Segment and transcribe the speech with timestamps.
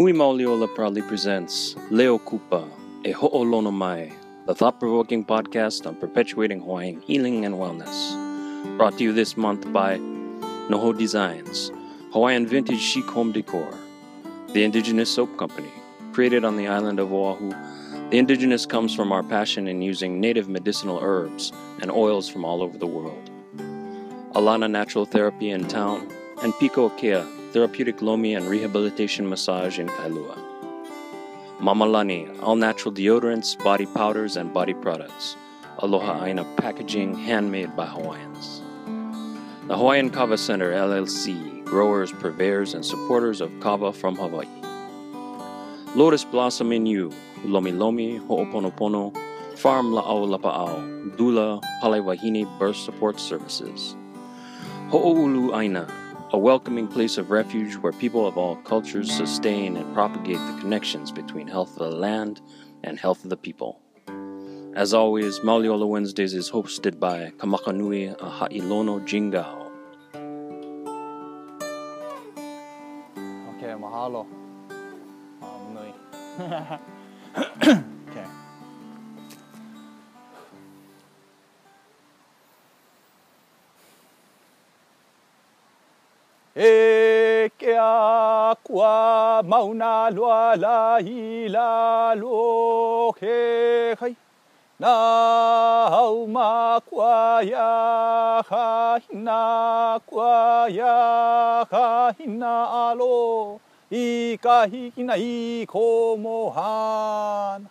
[0.00, 2.66] Hui Mauliola proudly presents Leo Kupa,
[3.04, 4.10] a Ho'olono Mai,
[4.46, 8.78] the thought-provoking podcast on perpetuating Hawaiian healing and wellness.
[8.78, 9.98] Brought to you this month by
[10.70, 11.70] Noho Designs,
[12.14, 13.74] Hawaiian vintage chic home decor,
[14.54, 15.68] the Indigenous Soap Company,
[16.14, 17.50] created on the island of Oahu.
[18.08, 22.62] The indigenous comes from our passion in using native medicinal herbs and oils from all
[22.62, 23.30] over the world.
[24.32, 26.10] Alana Natural Therapy in town,
[26.42, 30.38] and Pico Kea Therapeutic Lomi and Rehabilitation Massage in Kailua.
[31.58, 35.36] Mamalani, all natural deodorants, body powders, and body products.
[35.80, 38.62] Aloha Aina packaging handmade by Hawaiians.
[39.66, 44.46] The Hawaiian Kava Center LLC, growers, purveyors, and supporters of kava from Hawaii.
[45.96, 47.10] Lotus Blossom in You,
[47.44, 49.12] Lomi Lomi, Ho'oponopono,
[49.58, 53.96] Farm La'au Lapa'au, Doula, Palaiwahine Birth Support Services.
[54.90, 55.86] Ho'oulu Aina,
[56.32, 61.10] a welcoming place of refuge where people of all cultures sustain and propagate the connections
[61.10, 62.40] between health of the land
[62.84, 63.80] and health of the people.
[64.76, 69.66] As always, Mauliola Wednesdays is hosted by Kamakanui a Ha'ilono Jingao.
[73.56, 74.26] Okay, mahalo.
[77.62, 77.84] Um,
[86.62, 94.14] E ke a kua mauna lua la hi la lo kai.
[94.78, 94.92] Na
[95.94, 100.68] hau ma kua ya ha hina kua
[101.72, 102.54] ha hina
[102.90, 103.58] alo.
[103.90, 107.68] I ka hikina i ko mohana.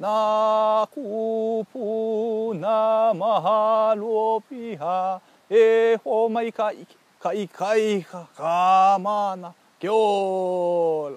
[0.00, 7.01] Na kupu na mahalo piha e ho mai ka ike.
[7.22, 11.16] Kai kai ka ka mana ke ola.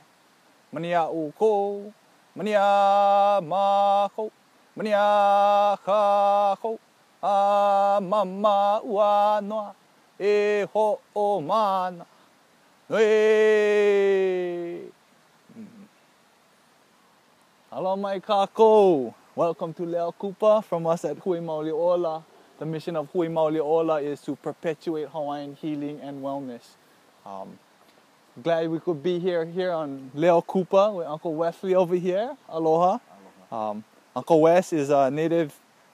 [0.72, 1.82] Mania u ko,
[2.38, 4.30] mania ma ko,
[4.78, 6.78] mania ka ko.
[7.24, 9.74] A mama ua noa
[10.20, 12.06] e ho o mana.
[12.88, 13.74] Hey.
[15.58, 15.90] Mm.
[17.74, 19.12] Hello, my kako.
[19.36, 22.24] Welcome to Leo Kupa from us at Hui Ola.
[22.58, 26.62] The mission of Hui Mauli Ola is to perpetuate Hawaiian healing and wellness.
[27.26, 27.60] Um,
[28.42, 32.38] glad we could be here here on Leo Kupa with Uncle Wesley over here.
[32.48, 33.00] Aloha.
[33.52, 33.84] Um,
[34.16, 35.54] Uncle Wes is a native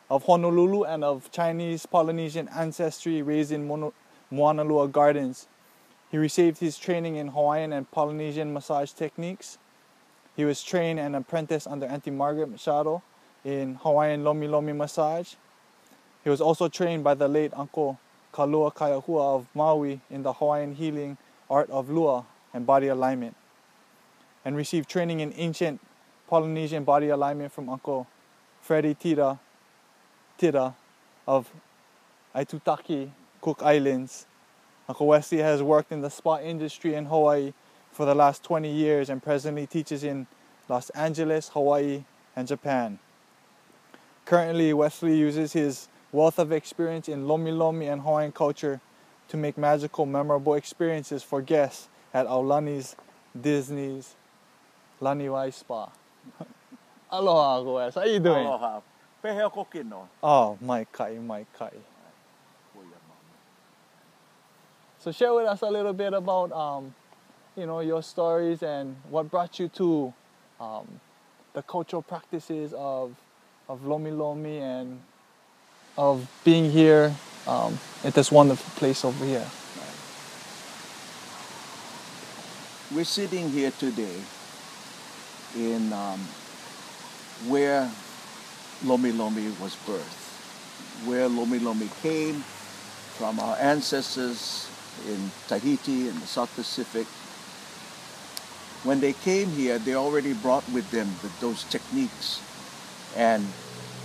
[0.09, 3.93] of Honolulu and of Chinese Polynesian ancestry, raised in Mono-
[4.31, 5.47] Moanalua Gardens.
[6.11, 9.57] He received his training in Hawaiian and Polynesian massage techniques.
[10.35, 13.01] He was trained and apprenticed under Auntie Margaret Machado
[13.43, 15.33] in Hawaiian Lomi Lomi massage.
[16.23, 17.99] He was also trained by the late Uncle
[18.33, 21.17] Kalua Kaiahua of Maui in the Hawaiian healing
[21.49, 23.35] art of lua and body alignment,
[24.45, 25.81] and received training in ancient
[26.27, 28.07] Polynesian body alignment from Uncle
[28.61, 29.39] Freddie Tira,
[30.37, 30.75] Tira
[31.27, 31.49] of
[32.35, 33.09] Aitutaki,
[33.41, 34.25] Cook Islands.
[34.87, 37.53] Uncle Wesley has worked in the spa industry in Hawaii
[37.91, 40.27] for the last 20 years and presently teaches in
[40.69, 42.03] Los Angeles, Hawaii,
[42.35, 42.99] and Japan.
[44.25, 48.81] Currently, Wesley uses his wealth of experience in Lomi Lomi and Hawaiian culture
[49.29, 52.95] to make magical, memorable experiences for guests at Aulani's
[53.39, 54.15] Disney's
[55.01, 55.89] Laniwai Spa.
[57.11, 57.95] Aloha, Wes.
[57.95, 58.45] How you doing?
[58.45, 58.81] Aloha.
[59.23, 60.09] Peheo ko kino.
[60.21, 61.71] Oh, my kai, my kai.
[64.99, 66.93] So share with us a little bit about, um,
[67.55, 70.13] you know, your stories and what brought you to
[70.59, 70.87] um,
[71.53, 73.15] the cultural practices of
[73.67, 75.01] of Lomi Lomi and
[75.97, 77.13] of being here
[77.47, 79.47] um, at this wonderful place over here.
[82.93, 84.17] We're sitting here today
[85.55, 86.19] in um,
[87.47, 87.89] where
[88.83, 92.41] Lomi Lomi was birthed, where Lomi Lomi came
[93.15, 94.67] from our ancestors
[95.07, 97.07] in Tahiti in the South Pacific.
[98.83, 102.41] When they came here, they already brought with them the, those techniques
[103.15, 103.45] and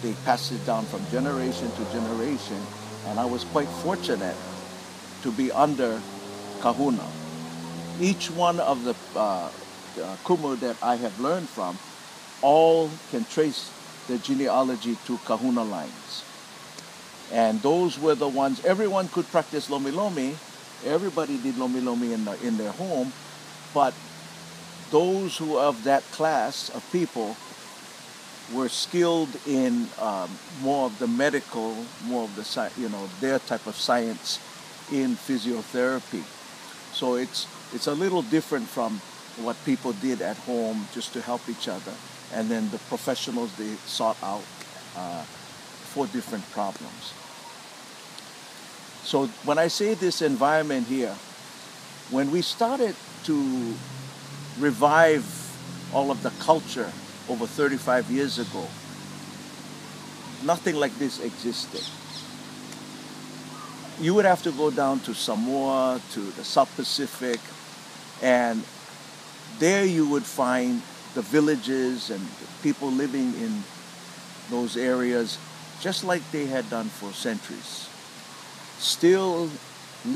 [0.03, 2.61] they passed it down from generation to generation.
[3.07, 4.37] And I was quite fortunate
[5.23, 6.01] to be under
[6.61, 7.07] Kahuna.
[8.01, 11.79] Each one of the uh, uh, kumu that I have learned from,
[12.43, 13.73] all can trace
[14.09, 16.25] the genealogy to Kahuna lines.
[17.33, 20.37] And those were the ones, everyone could practice Lomi Lomi.
[20.85, 23.13] Everybody did Lomi Lomi in, the, in their home.
[23.75, 23.95] But
[24.91, 27.37] those who of that class of people
[28.53, 33.67] were skilled in um, more of the medical, more of the you know their type
[33.67, 34.39] of science
[34.93, 36.23] in physiotherapy.
[36.93, 39.01] So it's it's a little different from
[39.43, 41.93] what people did at home just to help each other,
[42.33, 44.45] and then the professionals they sought out
[44.97, 45.23] uh,
[45.93, 47.13] for different problems.
[49.03, 51.15] So when I say this environment here,
[52.11, 53.75] when we started to
[54.59, 55.25] revive
[55.93, 56.91] all of the culture
[57.29, 58.67] over 35 years ago,
[60.45, 61.83] nothing like this existed.
[64.01, 67.41] You would have to go down to Samoa, to the South Pacific,
[68.23, 68.63] and
[69.59, 70.83] there you would find
[71.15, 72.21] the villages and
[72.63, 73.63] people living in
[74.51, 75.39] those areas
[75.81, 77.89] just like they had done for centuries.
[78.79, 79.49] Still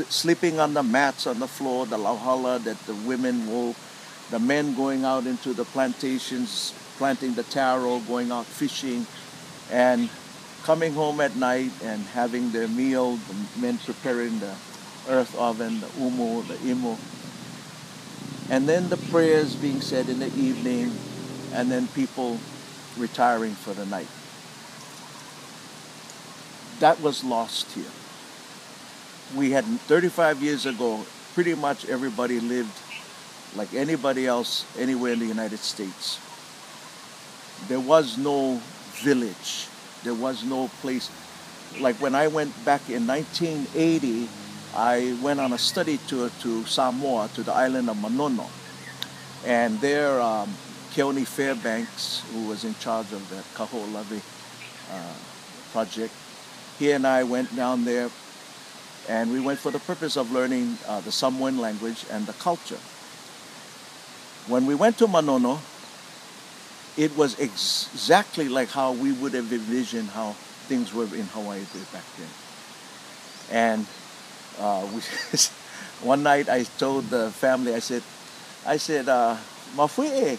[0.08, 3.76] sleeping on the mats on the floor, the lauhala that the women wove,
[4.30, 9.06] the men going out into the plantations, planting the taro, going out fishing,
[9.72, 10.10] and
[10.64, 14.54] coming home at night and having their meal, the men preparing the
[15.08, 16.98] earth oven, the umu, the imu.
[18.50, 20.92] And then the prayers being said in the evening,
[21.54, 22.38] and then people
[22.98, 24.08] retiring for the night.
[26.80, 27.94] That was lost here.
[29.34, 32.78] We had 35 years ago, pretty much everybody lived
[33.56, 36.20] like anybody else anywhere in the United States.
[37.68, 38.60] There was no
[39.02, 39.68] village.
[40.02, 41.10] There was no place.
[41.80, 44.28] Like when I went back in 1980,
[44.74, 48.48] I went on a study tour to Samoa, to the island of Manono.
[49.44, 50.48] And there, um,
[50.94, 54.20] Fairbanks, who was in charge of the Kaho'olawe
[54.92, 55.14] uh,
[55.72, 56.12] project,
[56.78, 58.10] he and I went down there
[59.08, 62.78] and we went for the purpose of learning uh, the Samoan language and the culture.
[64.46, 65.58] When we went to Manono,
[66.96, 70.32] it was ex- exactly like how we would have envisioned how
[70.68, 72.28] things were in Hawaii back then.
[73.50, 73.86] And
[74.58, 75.00] uh, we,
[76.06, 78.02] one night I told the family, I said,
[78.66, 79.36] I said, uh,
[79.76, 80.38] Mafue,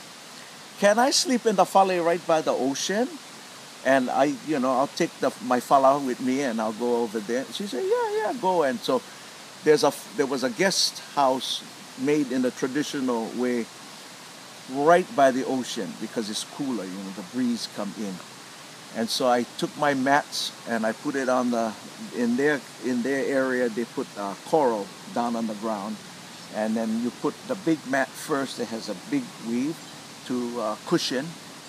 [0.79, 3.07] can I sleep in the fale right by the ocean?
[3.83, 7.19] And I, you know, I'll take the, my fala with me and I'll go over
[7.19, 7.45] there.
[7.51, 8.63] She said, yeah, yeah, go.
[8.63, 9.01] And so
[9.63, 11.63] there's a, there was a guest house
[11.99, 13.65] made in the traditional way
[14.69, 18.13] right by the ocean because it's cooler, you know, the breeze come in.
[18.95, 21.73] And so I took my mats and I put it on the
[22.15, 25.95] in their in their area they put uh, coral down on the ground,
[26.55, 29.77] and then you put the big mat first that has a big weave
[30.25, 31.25] to uh, cushion,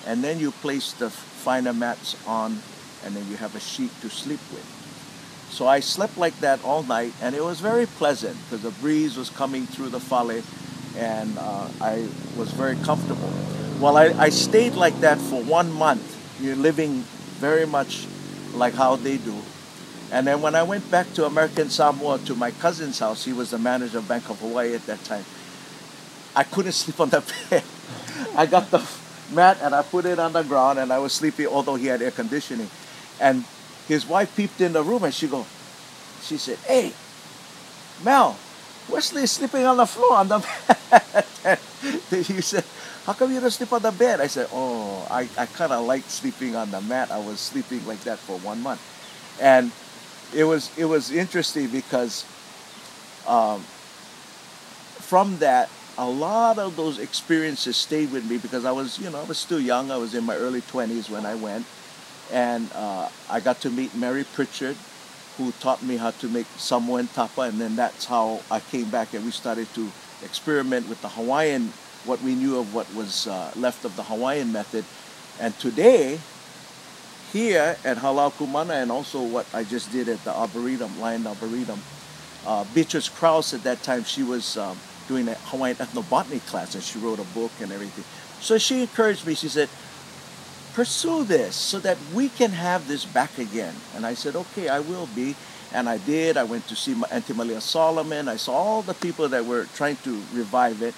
[0.06, 2.58] and then you place the finer mats on,
[3.04, 4.66] and then you have a sheet to sleep with.
[5.50, 9.16] So I slept like that all night, and it was very pleasant because the breeze
[9.16, 10.42] was coming through the fale,
[10.96, 12.06] and uh, I
[12.36, 13.30] was very comfortable.
[13.80, 16.02] Well, I, I stayed like that for one month.
[16.40, 17.04] You're living
[17.40, 18.06] very much
[18.54, 19.34] like how they do.
[20.10, 23.50] And then when I went back to American Samoa to my cousin's house, he was
[23.50, 25.24] the manager of Bank of Hawaii at that time.
[26.36, 27.64] I couldn't sleep on the bed.
[28.36, 28.86] I got the
[29.32, 32.02] mat and I put it on the ground and I was sleepy, although he had
[32.02, 32.68] air conditioning.
[33.20, 33.44] And
[33.88, 35.46] his wife peeped in the room and she go,
[36.22, 36.92] she said, "Hey,
[38.04, 38.36] Mel,
[38.88, 40.38] Wesley is sleeping on the floor on the
[41.42, 41.58] bed."
[42.10, 42.64] he said,
[43.06, 45.84] "How come you don't sleep on the bed?" I said, "Oh, I, I kind of
[45.86, 47.10] like sleeping on the mat.
[47.10, 48.80] I was sleeping like that for one month,
[49.40, 49.72] and
[50.34, 52.24] it was it was interesting because
[53.26, 53.60] um,
[55.00, 59.20] from that." A lot of those experiences stayed with me because I was, you know,
[59.20, 59.90] I was still young.
[59.90, 61.66] I was in my early 20s when I went
[62.32, 64.76] and uh, I got to meet Mary Pritchard,
[65.36, 69.14] who taught me how to make Samoan tapa, and then that's how I came back
[69.14, 69.90] and we started to
[70.22, 71.72] experiment with the Hawaiian,
[72.04, 74.84] what we knew of what was uh, left of the Hawaiian method.
[75.40, 76.20] And today,
[77.32, 81.80] here at Halau Kumana, and also what I just did at the Arboretum, Lyon Arboretum,
[82.46, 84.76] uh, Beatrice Krauss at that time, she was um,
[85.08, 88.04] doing a Hawaiian ethnobotany class, and she wrote a book and everything.
[88.40, 89.34] So she encouraged me.
[89.34, 89.68] She said,
[90.74, 93.74] pursue this so that we can have this back again.
[93.94, 95.36] And I said, okay, I will be.
[95.72, 96.36] And I did.
[96.36, 98.28] I went to see Auntie Malia Solomon.
[98.28, 100.94] I saw all the people that were trying to revive it.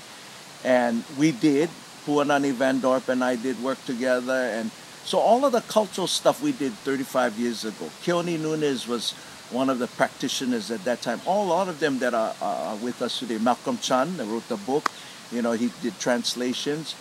[0.64, 1.70] And we did.
[2.04, 4.32] Puanani Van Dorp and I did work together.
[4.32, 4.70] And
[5.04, 7.86] so all of the cultural stuff we did 35 years ago.
[8.02, 9.12] Keone Nunes was
[9.50, 11.20] one of the practitioners at that time.
[11.26, 13.38] All a lot of them that are, are with us today.
[13.38, 14.90] Malcolm Chun, wrote the book.
[15.30, 16.94] You know, he did translations.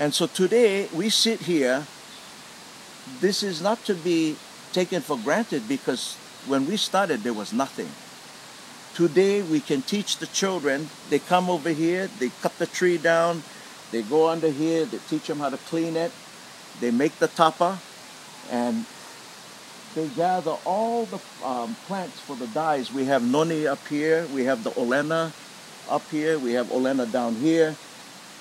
[0.00, 1.86] And so today we sit here.
[3.20, 4.36] This is not to be
[4.72, 6.16] taken for granted because
[6.48, 7.90] when we started, there was nothing.
[8.96, 10.88] Today we can teach the children.
[11.10, 13.42] They come over here, they cut the tree down,
[13.92, 16.12] they go under here, they teach them how to clean it,
[16.80, 17.78] they make the tapa,
[18.50, 18.86] and
[19.94, 22.90] they gather all the um, plants for the dyes.
[22.90, 25.32] We have noni up here, we have the olena
[25.90, 27.76] up here, we have olena down here,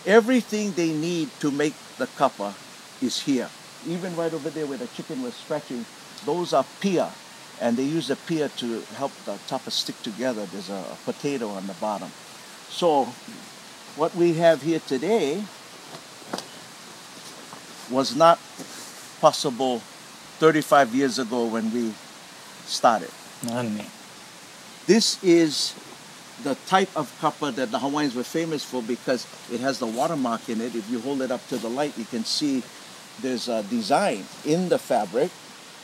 [0.05, 2.53] everything they need to make the kapa
[3.01, 3.49] is here.
[3.87, 5.85] Even right over there where the chicken was scratching,
[6.25, 7.11] those are pia.
[7.61, 10.45] And they use the pia to help the tapa stick together.
[10.45, 12.09] There's a, a potato on the bottom.
[12.69, 13.05] So
[13.95, 15.43] what we have here today
[17.89, 18.39] was not
[19.19, 19.79] possible
[20.39, 21.93] 35 years ago when we
[22.65, 23.11] started.
[23.45, 23.85] Nani.
[24.85, 25.73] This is
[26.43, 30.47] the type of kapa that the Hawaiians were famous for because it has the watermark
[30.49, 30.75] in it.
[30.75, 32.63] If you hold it up to the light, you can see
[33.21, 35.31] there's a design in the fabric.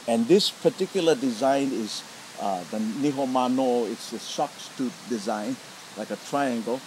[0.08, 2.04] And this particular design is
[2.40, 5.56] uh, the Nihomano, it's the shark's tooth design,
[5.98, 6.80] like a triangle.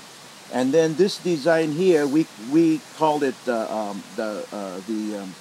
[0.52, 5.34] And then this design here, we, we call it uh, um, the, uh, the um,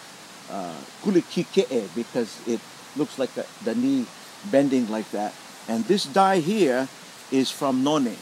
[0.50, 2.60] uh, kulikike'e because it
[2.98, 4.06] looks like a, the knee
[4.52, 5.34] bending like that.
[5.70, 6.88] And this dye here
[7.32, 8.18] is from noni.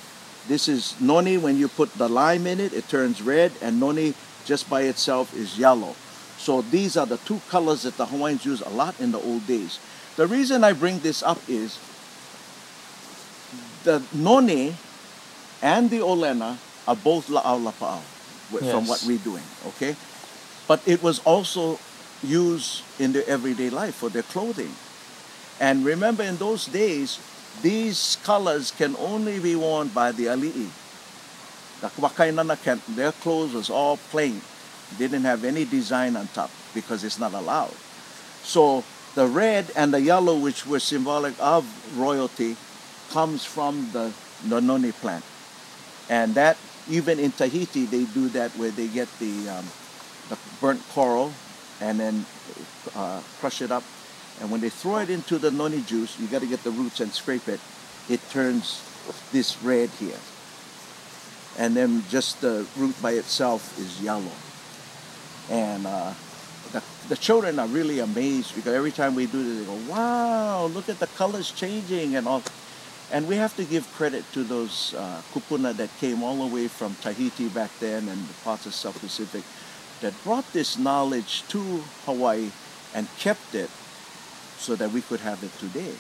[0.48, 4.14] This is noni when you put the lime in it, it turns red, and noni
[4.46, 5.96] just by itself is yellow.
[6.38, 9.48] So these are the two colors that the Hawaiians use a lot in the old
[9.48, 9.80] days.
[10.16, 11.80] The reason I bring this up is
[13.84, 14.76] the noni
[15.62, 16.58] and the olena
[16.88, 18.02] are both la'au lapa'au
[18.52, 19.96] wi- from what we're doing, okay?
[20.68, 21.80] But it was also
[22.22, 24.74] used in their everyday life for their clothing.
[25.60, 27.20] And remember, in those days,
[27.66, 30.70] these colors can only be worn by the ali'i.
[31.82, 34.40] The wakainana can, their clothes was all plain.
[35.00, 37.74] They didn't have any design on top because it's not allowed.
[38.44, 38.84] So
[39.16, 41.66] the red and the yellow, which were symbolic of
[41.98, 42.56] royalty,
[43.10, 44.14] comes from the
[44.46, 45.26] nononi plant.
[46.08, 46.58] And that,
[46.88, 49.66] even in Tahiti, they do that where they get the, um,
[50.30, 51.34] the burnt coral
[51.82, 52.28] and then
[52.96, 53.82] uh, crush it up.
[54.42, 57.00] And when they throw it into the noni juice, you got to get the roots
[57.00, 57.60] and scrape it.
[58.10, 58.84] It turns
[59.32, 60.20] this red here.
[61.58, 64.32] And then just the root by itself is yellow.
[65.50, 66.14] And uh,
[66.74, 70.66] the, the children are really amazed because every time we do this, they go, wow,
[70.66, 72.44] look at the colors changing and all.
[73.12, 76.68] And we have to give credit to those uh, kupuna that came all the way
[76.68, 79.44] from Tahiti back then and the parts of South Pacific
[80.02, 81.60] that brought this knowledge to
[82.06, 82.50] Hawaii
[82.94, 83.70] and kept it
[84.58, 85.94] so that we could have it today.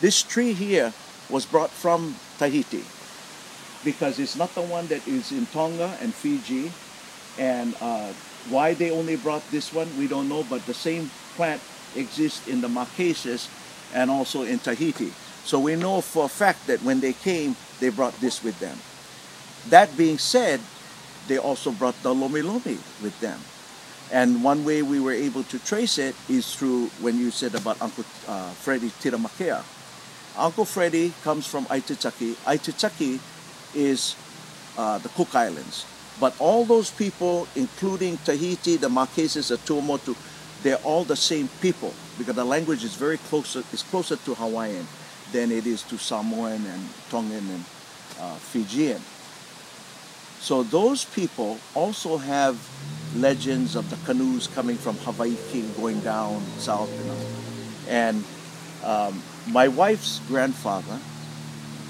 [0.00, 0.92] This tree here
[1.30, 2.84] was brought from Tahiti
[3.84, 6.72] because it's not the one that is in Tonga and Fiji.
[7.38, 8.12] And uh,
[8.50, 11.60] why they only brought this one, we don't know, but the same plant
[11.94, 13.48] exists in the Marquesas
[13.94, 15.12] and also in Tahiti.
[15.44, 18.76] So we know for a fact that when they came, they brought this with them.
[19.70, 20.60] That being said,
[21.28, 23.38] they also brought the lomi lomi with them.
[24.12, 27.80] And one way we were able to trace it is through when you said about
[27.82, 29.64] Uncle uh, Freddie Tiramakea.
[30.38, 32.34] Uncle Freddie comes from Aitutaki.
[32.44, 33.18] Aitutaki
[33.74, 34.14] is
[34.78, 35.86] uh, the Cook Islands.
[36.20, 40.16] But all those people, including Tahiti, the Marquesas, the Tuamotu,
[40.62, 44.86] they're all the same people because the language is very closer, is closer to Hawaiian
[45.32, 47.64] than it is to Samoan and Tongan and
[48.20, 49.00] uh, Fijian.
[50.40, 52.56] So those people also have
[53.20, 55.36] legends of the canoes coming from Hawaii
[55.76, 56.90] going down south.
[56.98, 57.18] You know.
[57.88, 58.24] And
[58.84, 60.98] um, my wife's grandfather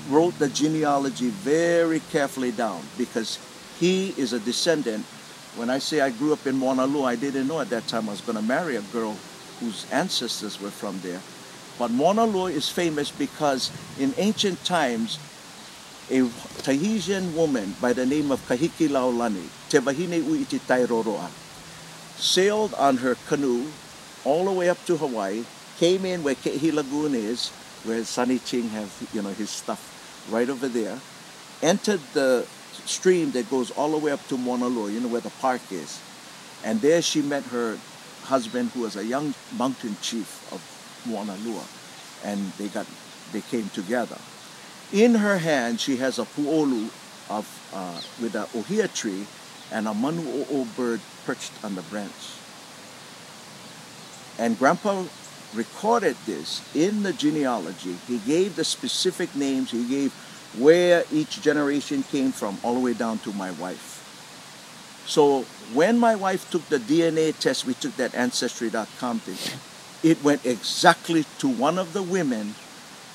[0.09, 3.39] wrote the genealogy very carefully down because
[3.79, 5.05] he is a descendant.
[5.57, 8.13] When I say I grew up in Moanalua, I didn't know at that time I
[8.13, 9.17] was going to marry a girl
[9.61, 11.21] whose ancestors were from there.
[11.79, 15.19] But Moanalua is famous because in ancient times,
[16.11, 16.29] a
[16.63, 21.29] Tahitian woman by the name of Kahiki Laulani, Te Wahine Uiti Tairoroa,
[22.17, 23.67] sailed on her canoe
[24.25, 25.45] all the way up to Hawaii,
[25.79, 27.51] came in where Ke'ehi Lagoon is,
[27.85, 30.99] where Sonny Ching has you know his stuff right over there,
[31.63, 32.47] entered the
[32.85, 36.01] stream that goes all the way up to Moanalua, you know where the park is.
[36.65, 37.79] And there she met her
[38.23, 40.61] husband who was a young mountain chief of
[41.09, 41.67] Moanalua.
[42.25, 42.87] And they got
[43.33, 44.19] they came together.
[44.93, 46.91] In her hand, she has a pu'olu
[47.29, 49.27] of, uh, with a ohia tree
[49.73, 52.13] and a manu'o'o bird perched on the branch.
[54.39, 55.05] And Grandpa
[55.55, 57.97] recorded this in the genealogy.
[58.07, 60.13] He gave the specific names, he gave
[60.59, 63.97] where each generation came from, all the way down to my wife.
[65.07, 65.43] So
[65.73, 69.61] when my wife took the DNA test, we took that Ancestry.com thing,
[70.03, 72.55] it went exactly to one of the women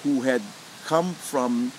[0.04, 0.42] who had
[0.86, 1.72] come from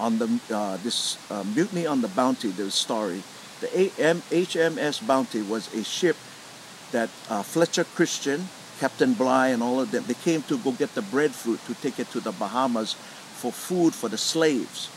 [0.00, 2.48] on the uh, this uh, mutiny on the Bounty.
[2.48, 3.22] The story,
[3.60, 6.16] the HMS Bounty was a ship
[6.92, 8.48] that uh, Fletcher Christian,
[8.80, 11.98] Captain Bligh, and all of them they came to go get the breadfruit to take
[11.98, 14.90] it to the Bahamas for food for the slaves.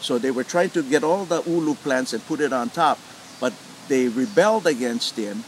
[0.00, 2.98] So they were trying to get all the ulu plants and put it on top,
[3.40, 3.52] but
[3.88, 5.44] they rebelled against him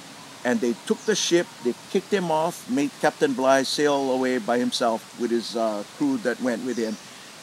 [0.46, 4.58] and they took the ship, they kicked him off, made Captain Bligh sail away by
[4.58, 6.96] himself with his uh, crew that went with him.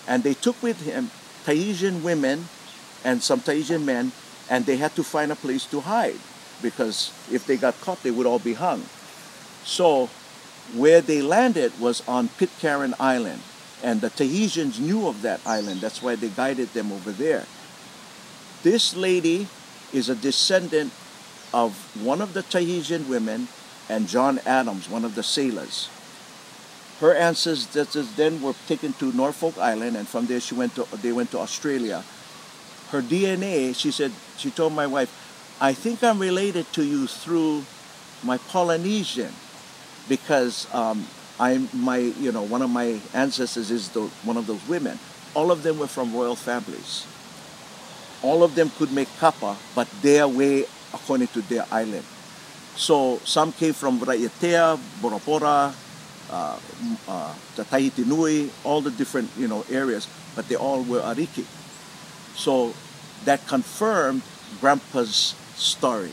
[0.07, 1.11] And they took with him
[1.43, 2.47] Tahitian women
[3.03, 4.13] and some Tahitian men,
[4.49, 6.19] and they had to find a place to hide
[6.61, 8.83] because if they got caught, they would all be hung.
[9.63, 10.09] So,
[10.73, 13.41] where they landed was on Pitcairn Island,
[13.83, 15.81] and the Tahitians knew of that island.
[15.81, 17.45] That's why they guided them over there.
[18.63, 19.47] This lady
[19.91, 20.93] is a descendant
[21.53, 23.49] of one of the Tahitian women
[23.89, 25.89] and John Adams, one of the sailors.
[26.99, 31.11] Her ancestors then were taken to Norfolk Island, and from there she went to they
[31.11, 32.03] went to Australia.
[32.93, 35.09] Her DNA, she said, she told my wife,
[35.59, 37.65] I think I'm related to you through
[38.21, 39.33] my Polynesian,
[40.07, 41.07] because um,
[41.39, 44.99] I'm my you know one of my ancestors is the, one of those women.
[45.33, 47.07] All of them were from royal families.
[48.21, 52.05] All of them could make kapa, but their way according to their island.
[52.75, 55.73] So some came from Raiatea, Bora Bora,
[56.29, 56.59] uh,
[57.07, 61.45] uh, Tahiti Nui, all the different you know areas, but they all were Ariki.
[62.35, 62.73] So
[63.25, 64.21] that confirmed
[64.59, 66.11] Grandpa's story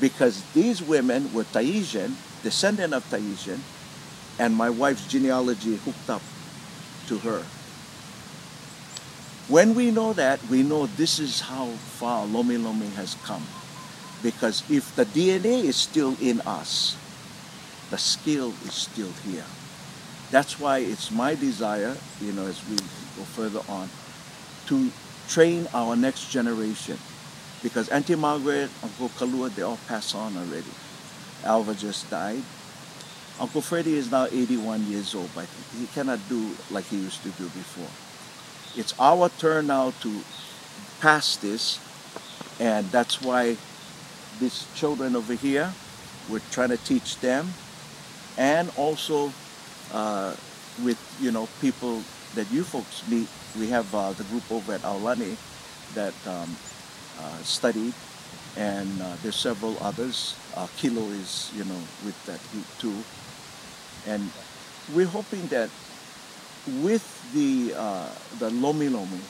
[0.00, 3.62] because these women were Tahitian, descendant of Tahitian,
[4.38, 6.22] and my wife's genealogy hooked up
[7.08, 7.42] to her.
[9.48, 11.66] When we know that, we know this is how
[11.98, 13.46] far Lomi Lomi has come.
[14.22, 16.96] Because if the DNA is still in us,
[17.90, 19.44] the skill is still here.
[20.32, 23.88] That's why it's my desire, you know, as we go further on,
[24.66, 24.90] to
[25.28, 26.98] train our next generation.
[27.62, 30.70] Because Auntie Margaret, Uncle Kalua, they all passed on already.
[31.44, 32.42] Alva just died.
[33.38, 35.46] Uncle Freddie is now 81 years old, but
[35.78, 37.90] he cannot do like he used to do before.
[38.80, 40.20] It's our turn now to
[41.00, 41.78] pass this,
[42.58, 43.56] and that's why
[44.40, 45.72] these children over here,
[46.30, 47.52] we're trying to teach them,
[48.38, 49.32] and also
[49.92, 50.34] uh,
[50.82, 52.02] with you know people
[52.36, 53.28] that you folks meet.
[53.58, 55.36] We have uh, the group over at Aulani
[55.94, 56.56] that um,
[57.18, 57.94] uh, studied,
[58.56, 60.36] and uh, there's several others.
[60.54, 62.96] Uh, Kilo is you know with that group too,
[64.06, 64.30] and
[64.94, 65.70] we're hoping that
[66.84, 69.20] with the uh, the Lomi Lomi,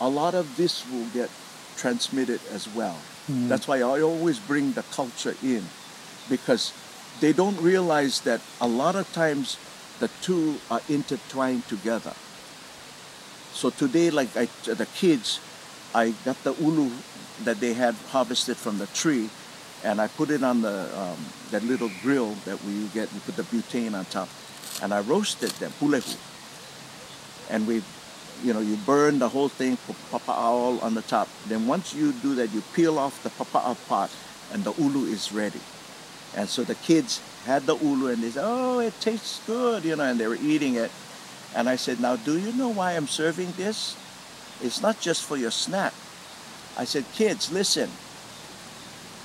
[0.00, 1.30] a lot of this will get
[1.76, 2.98] transmitted as well.
[3.30, 3.48] Mm.
[3.48, 5.62] That's why I always bring the culture in
[6.28, 6.72] because
[7.20, 9.58] they don't realize that a lot of times
[10.00, 12.14] the two are intertwined together.
[13.52, 15.40] So today, like I, the kids,
[15.94, 16.90] I got the ulu
[17.44, 19.30] that they had harvested from the tree,
[19.84, 21.18] and I put it on the um,
[21.50, 23.12] that little grill that we get.
[23.12, 24.28] We put the butane on top,
[24.82, 26.16] and I roasted them pulehu.
[27.50, 27.82] And we
[28.42, 31.28] you know, you burn the whole thing, put papa'au on the top.
[31.46, 34.10] Then once you do that, you peel off the papa'au part
[34.52, 35.60] and the ulu is ready.
[36.36, 39.96] And so the kids had the ulu and they said, oh, it tastes good, you
[39.96, 40.90] know, and they were eating it.
[41.54, 43.96] And I said, now do you know why I'm serving this?
[44.62, 45.94] It's not just for your snack.
[46.76, 47.90] I said, kids, listen.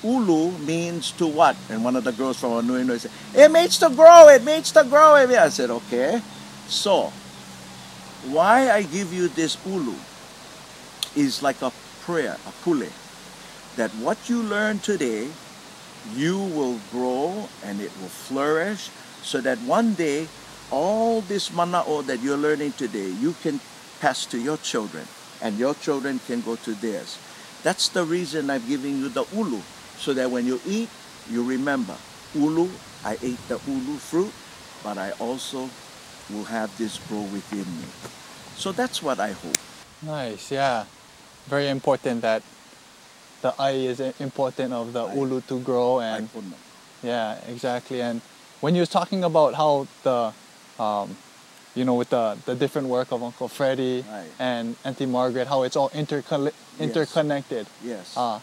[0.04, 1.56] Ulu means to what?
[1.70, 4.84] And one of the girls from Anuinu said, it means to grow, it means to
[4.84, 5.14] grow.
[5.16, 6.22] I said, okay.
[6.68, 7.12] So
[8.30, 9.96] why I give you this ulu
[11.16, 12.88] is like a prayer, a pule,
[13.76, 15.28] that what you learn today,
[16.16, 18.90] you will grow and it will flourish
[19.22, 20.28] so that one day
[20.74, 23.62] all this mana'o that you're learning today, you can
[24.02, 25.06] pass to your children
[25.42, 27.20] and your children can go to theirs.
[27.62, 29.62] That's the reason I'm giving you the ulu,
[29.98, 30.90] so that when you eat,
[31.30, 31.96] you remember,
[32.36, 32.68] ulu,
[33.06, 34.34] I ate the ulu fruit,
[34.84, 35.70] but I also
[36.30, 37.88] will have this grow within me.
[38.56, 39.58] So that's what I hope.
[40.02, 40.86] Nice, yeah.
[41.46, 42.42] Very important that
[43.42, 45.16] the eye is important of the Ai.
[45.16, 46.30] ulu to grow and
[47.04, 48.02] yeah, exactly.
[48.02, 48.22] And
[48.62, 50.34] when you're talking about how the,
[50.80, 51.16] um,
[51.76, 54.26] you know, with the, the different work of Uncle Freddie Ai.
[54.40, 57.66] and Auntie Margaret, how it's all intercolle- interconnected.
[57.84, 58.14] Yes.
[58.16, 58.40] Uh,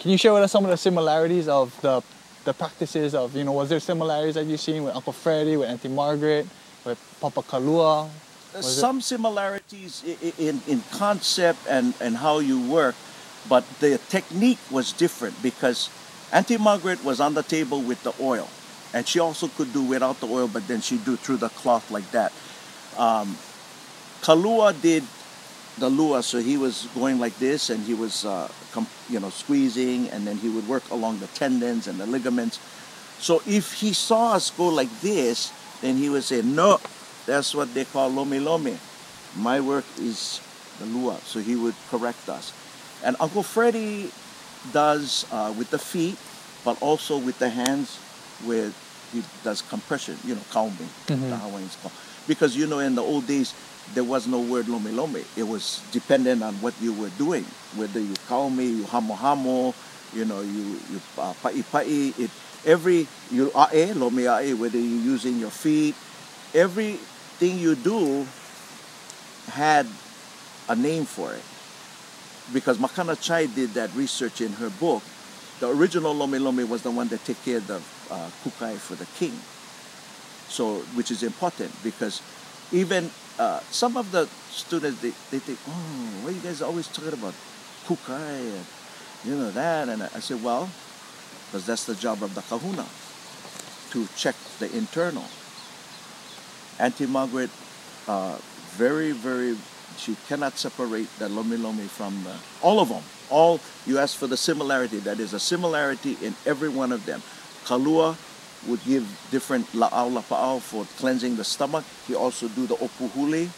[0.00, 2.02] can you share with us some of the similarities of the
[2.44, 5.68] the practices of you know was there similarities that you've seen with Uncle Freddie, with
[5.68, 6.44] Auntie Margaret,
[6.84, 8.08] with Papa Kalua?
[8.52, 10.02] Was it- Some similarities
[10.38, 12.96] in, in concept and, and how you work,
[13.48, 15.88] but the technique was different because
[16.32, 18.48] Auntie Margaret was on the table with the oil.
[18.94, 21.90] And she also could do without the oil, but then she'd do through the cloth
[21.90, 22.32] like that.
[22.98, 23.36] Um,
[24.20, 25.04] Kalua did
[25.78, 29.30] the lua, so he was going like this, and he was, uh, com- you know,
[29.30, 32.60] squeezing, and then he would work along the tendons and the ligaments.
[33.18, 36.78] So if he saw us go like this, then he would say, "No,
[37.24, 38.78] that's what they call lomi lomi.
[39.36, 40.40] My work is
[40.78, 42.52] the lua." So he would correct us.
[43.02, 44.12] And Uncle Freddie
[44.72, 46.18] does uh, with the feet,
[46.64, 47.98] but also with the hands,
[48.44, 48.74] with
[49.12, 50.16] he does compression.
[50.24, 50.88] You know, combing.
[51.08, 51.28] Mhm.
[51.30, 51.92] The Hawaiians call
[52.26, 53.52] because you know in the old days
[53.94, 55.24] there was no word lomi lomi.
[55.36, 57.44] It was dependent on what you were doing,
[57.76, 59.74] whether you kaumi, you hamo hamo,
[60.14, 62.14] you know, you you uh, pa'i pa'i.
[62.18, 62.30] It
[62.64, 65.94] every you ae lomi ae, whether you're using your feet,
[66.54, 68.26] everything you do
[69.48, 69.86] had
[70.68, 71.42] a name for it.
[72.52, 75.02] Because Makana Chai did that research in her book.
[75.62, 77.76] The original Lomi Lomi was the one that took care of the
[78.10, 79.30] uh, kukai for the king.
[80.48, 82.20] So, which is important because
[82.72, 87.12] even uh, some of the students they, they think, oh, why you guys always talking
[87.12, 87.34] about
[87.86, 88.66] kukai and
[89.24, 89.88] you know that?
[89.88, 90.68] And I said, well,
[91.46, 92.84] because that's the job of the kahuna
[93.92, 95.26] to check the internal.
[96.80, 97.50] Auntie Margaret,
[98.08, 98.36] uh,
[98.74, 99.56] very, very,
[99.96, 102.34] she cannot separate the lomi lomi from the,
[102.66, 103.04] all of them.
[103.32, 104.98] All, you ask for the similarity.
[104.98, 107.22] That is a similarity in every one of them.
[107.64, 108.16] Kalua
[108.68, 111.84] would give different la'au lapa'au for cleansing the stomach.
[112.06, 113.48] He also do the opuhuli.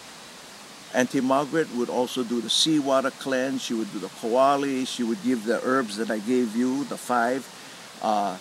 [0.95, 3.63] Auntie Margaret would also do the seawater cleanse.
[3.63, 4.87] She would do the koali.
[4.87, 7.43] She would give the herbs that I gave you, the five.
[8.01, 8.39] Uh,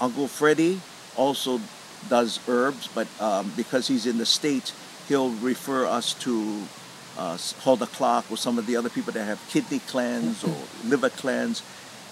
[0.00, 0.80] Uncle Freddie
[1.16, 1.60] also
[2.08, 4.72] does herbs, but um, because he's in the States,
[5.08, 6.62] he'll refer us to
[7.20, 11.10] uh, Hulda Clark or some of the other people that have kidney cleanse or liver
[11.10, 11.62] cleanse.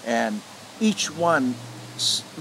[0.05, 0.41] And
[0.79, 1.55] each one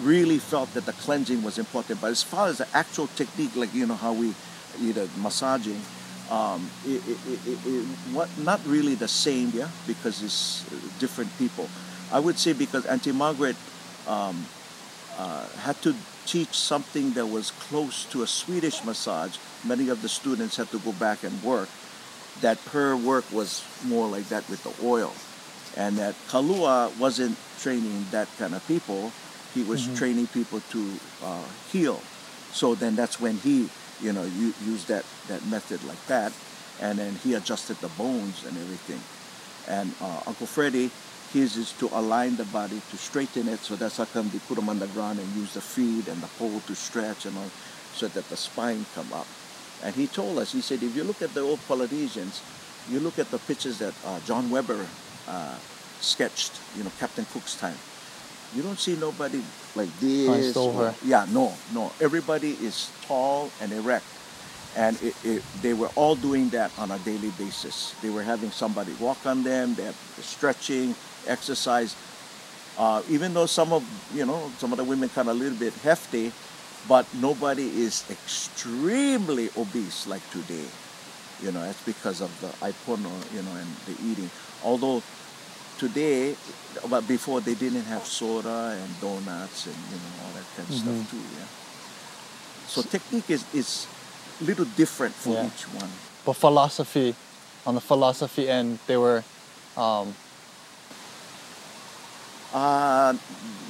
[0.01, 2.01] really felt that the cleansing was important.
[2.01, 4.35] But as far as the actual technique, like, you know, how we
[4.79, 5.81] you know, massaging,
[6.31, 10.77] um, it, it, it, it, it, what, not really the same, yeah, because it's uh,
[11.01, 11.69] different people.
[12.13, 13.57] I would say because Auntie Margaret
[14.07, 14.47] um,
[15.17, 15.95] uh, had to
[16.27, 19.39] teach something that was close to a Swedish massage.
[19.65, 21.69] Many of the students had to go back and work.
[22.41, 25.13] That her work was more like that with the oil,
[25.77, 29.11] and that Kalua wasn't training that kind of people.
[29.55, 30.93] He was training people to
[31.25, 32.01] uh, heal.
[32.53, 33.69] So then that's when he,
[34.01, 36.33] you know, u- used that that method like that,
[36.81, 39.01] and then he adjusted the bones and everything.
[39.67, 40.91] And uh, Uncle Freddie,
[41.33, 43.59] his is to align the body to straighten it.
[43.61, 46.23] So that's how come they put him on the ground and use the feet and
[46.23, 47.51] the pole to stretch and all,
[47.95, 49.27] so that the spine come up.
[49.85, 52.43] And he told us, he said, if you look at the old Polynesians,
[52.91, 54.87] you look at the pictures that uh, John Webber
[55.29, 55.57] uh,
[56.01, 57.77] sketched, you know, Captain Cook's time.
[58.55, 59.43] You don't see nobody
[59.75, 60.57] like this.
[60.57, 61.93] Or- yeah, no, no.
[62.01, 64.05] Everybody is tall and erect
[64.77, 67.95] and it, it, they were all doing that on a daily basis.
[68.03, 69.75] They were having somebody walk on them.
[69.75, 70.95] They had stretching,
[71.27, 71.97] exercise.
[72.79, 73.83] Uh, even though some of
[74.15, 76.33] you know some of the women kind of a little bit hefty,
[76.89, 80.65] but nobody is extremely obese like today.
[81.43, 84.31] You know, that's because of the ipono, you know, and the eating.
[84.65, 85.03] Although
[85.79, 86.35] today,
[86.91, 90.75] but before they didn't have soda and donuts and you know all that kind of
[90.75, 90.83] Mhm.
[90.83, 91.23] stuff too.
[91.39, 91.47] Yeah.
[92.67, 93.87] So technique is is
[94.41, 95.47] little different for Yeah.
[95.47, 95.91] each one.
[96.25, 97.15] But philosophy,
[97.67, 99.23] on the philosophy end, they were
[99.77, 100.15] um,
[102.53, 103.13] Uh,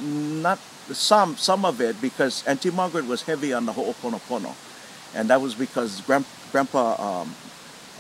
[0.00, 0.58] not
[0.92, 4.54] some some of it because Auntie Margaret was heavy on the ho'oponopono,
[5.14, 7.34] and that was because Grand, Grandpa um,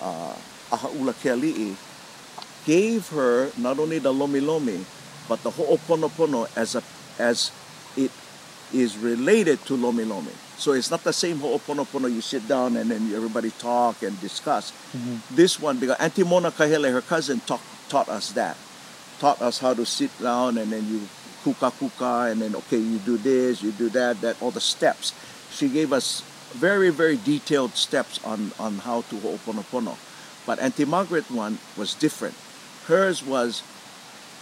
[0.00, 0.34] uh,
[0.70, 1.76] Ahaula Keali'i
[2.66, 4.84] gave her not only the lomi lomi,
[5.28, 6.82] but the ho'oponopono as a
[7.18, 7.50] as
[7.96, 8.10] it
[8.72, 10.32] is related to lomi lomi.
[10.56, 14.72] So it's not the same ho'oponopono you sit down and then everybody talk and discuss.
[15.30, 18.56] This one because Auntie Mona Kahele, her cousin, taught taught us that
[19.18, 21.00] taught us how to sit down and then you
[21.44, 25.12] kuka kuka and then okay you do this you do that that all the steps.
[25.50, 26.22] She gave us
[26.52, 29.96] very very detailed steps on on how to ho'oponopono.
[30.46, 32.34] But auntie margaret one was different.
[32.86, 33.62] Hers was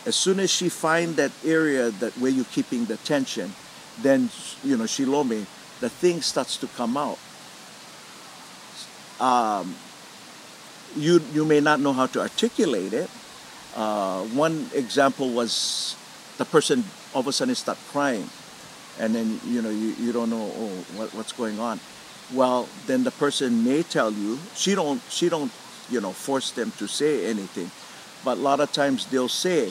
[0.07, 3.55] as soon as she find that area that where you're keeping the tension
[4.03, 4.31] then
[4.63, 5.47] you know shilomi
[5.81, 7.19] the thing starts to come out.
[9.21, 9.75] Um,
[10.97, 13.11] you you may not know how to articulate it.
[13.75, 15.97] Uh, one example was
[16.39, 18.29] the person all of a sudden start crying
[18.99, 21.81] and then you know you, you don't know oh what, what's going on
[22.35, 25.53] well then the person may tell you she don't she don't
[25.89, 27.71] you know force them to say anything
[28.25, 29.71] but a lot of times they'll say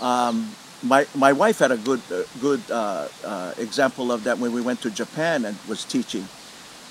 [0.00, 0.50] um,
[0.82, 4.60] my, my wife had a good uh, good uh, uh, example of that when we
[4.60, 6.26] went to Japan and was teaching.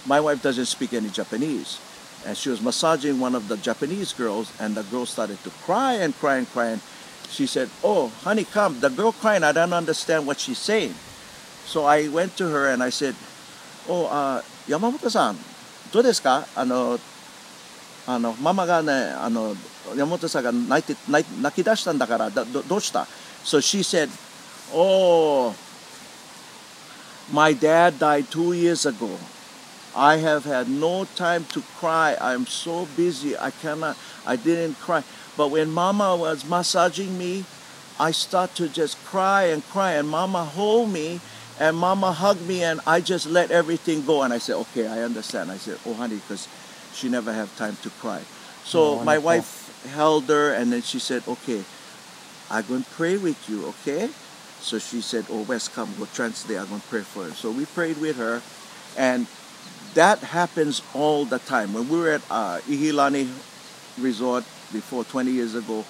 [0.05, 1.79] My wife doesn't speak any Japanese,
[2.25, 5.93] and she was massaging one of the Japanese girls, and the girl started to cry
[5.93, 6.67] and cry and cry.
[6.67, 6.81] And
[7.30, 9.42] she said, "Oh, honey, come." The girl crying.
[9.44, 10.94] I don't understand what she's saying.
[11.66, 13.14] So I went to her and I said,
[13.88, 15.36] "Oh, uh, Yamamoto-san,
[15.92, 16.46] どうですか？
[16.56, 16.98] あの
[18.06, 19.56] あのママがねあの
[19.96, 23.06] 山本さんが泣いて泣い泣き出したんだからだどどうした
[23.44, 24.08] So she said,
[24.72, 25.54] Oh,
[27.32, 29.08] my dad died two years ago.
[29.95, 32.15] I have had no time to cry.
[32.19, 33.37] I'm so busy.
[33.37, 35.03] I cannot, I didn't cry.
[35.35, 37.45] But when mama was massaging me,
[37.99, 41.19] I start to just cry and cry and mama hold me
[41.59, 44.21] and mama hugged me and I just let everything go.
[44.23, 45.51] And I said, okay, I understand.
[45.51, 46.47] I said, oh honey, because
[46.93, 48.21] she never have time to cry.
[48.63, 51.63] So Oh, my wife held her and then she said, okay,
[52.49, 54.09] I'm going to pray with you, okay?
[54.61, 56.57] So she said, oh, Wes, come, go translate.
[56.59, 57.31] I'm going to pray for her.
[57.31, 58.41] So we prayed with her
[58.97, 59.27] and
[59.93, 61.73] that happens all the time.
[61.73, 63.29] When we were at uh, Ihilani
[63.97, 65.85] Resort before 20 years ago,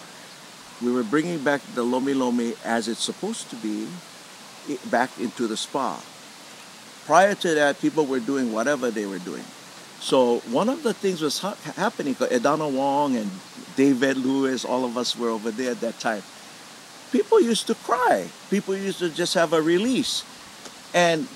[0.81, 3.87] we were bringing back the Lomi Lomi as it's supposed to be
[4.89, 6.01] back into the spa.
[7.05, 9.43] Prior to that, people were doing whatever they were doing.
[9.99, 12.15] So one of the things was ha- happening.
[12.15, 13.29] Edana Wong and
[13.75, 16.23] David Lewis, all of us were over there at that time.
[17.11, 18.29] People used to cry.
[18.49, 20.23] People used to just have a release,
[20.93, 21.27] and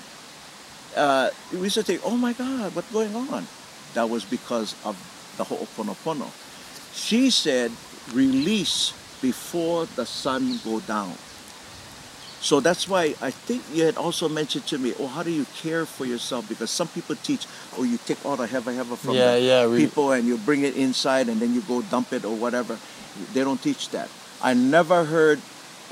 [0.96, 3.46] uh, we used to think, "Oh my God, what's going on?"
[3.94, 4.96] That was because of
[5.36, 6.30] the Ho'oponopono.
[6.94, 7.70] She said,
[8.12, 11.14] "Release before the sun go down."
[12.40, 15.46] So that's why I think you had also mentioned to me, oh, how do you
[15.62, 16.46] care for yourself?
[16.46, 17.46] Because some people teach,
[17.78, 20.36] oh, you take all the heva heva from Yeah, the yeah, we- people and you
[20.36, 22.76] bring it inside and then you go dump it or whatever.
[23.32, 24.10] They don't teach that.
[24.42, 25.40] I never heard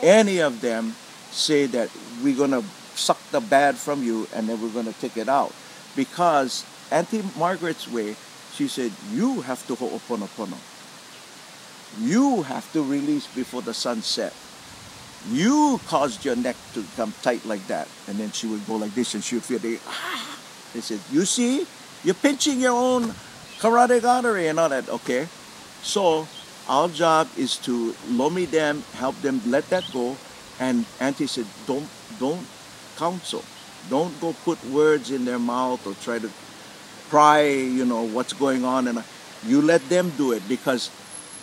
[0.02, 0.94] any of them
[1.30, 1.88] say that
[2.22, 2.62] we're going to
[2.94, 5.52] suck the bad from you and then we're going to take it out.
[5.96, 8.16] Because Auntie Margaret's way,
[8.54, 10.58] she said, you have to ho'oponopono.
[12.00, 14.32] You have to release before the sun set.
[15.30, 17.88] You caused your neck to come tight like that.
[18.08, 20.38] And then she would go like this and she would feel the, ah.
[20.72, 21.66] They said, you see,
[22.02, 23.14] you're pinching your own
[23.58, 24.88] carotid artery and all that.
[24.88, 25.28] Okay.
[25.82, 26.26] So
[26.68, 30.16] our job is to lomi them, help them let that go.
[30.58, 32.46] And Auntie said, don't, don't
[33.02, 33.42] counsel.
[33.90, 36.30] Don't go put words in their mouth or try to
[37.10, 37.42] pry,
[37.78, 38.86] you know, what's going on.
[38.86, 39.02] And
[39.44, 40.90] you let them do it because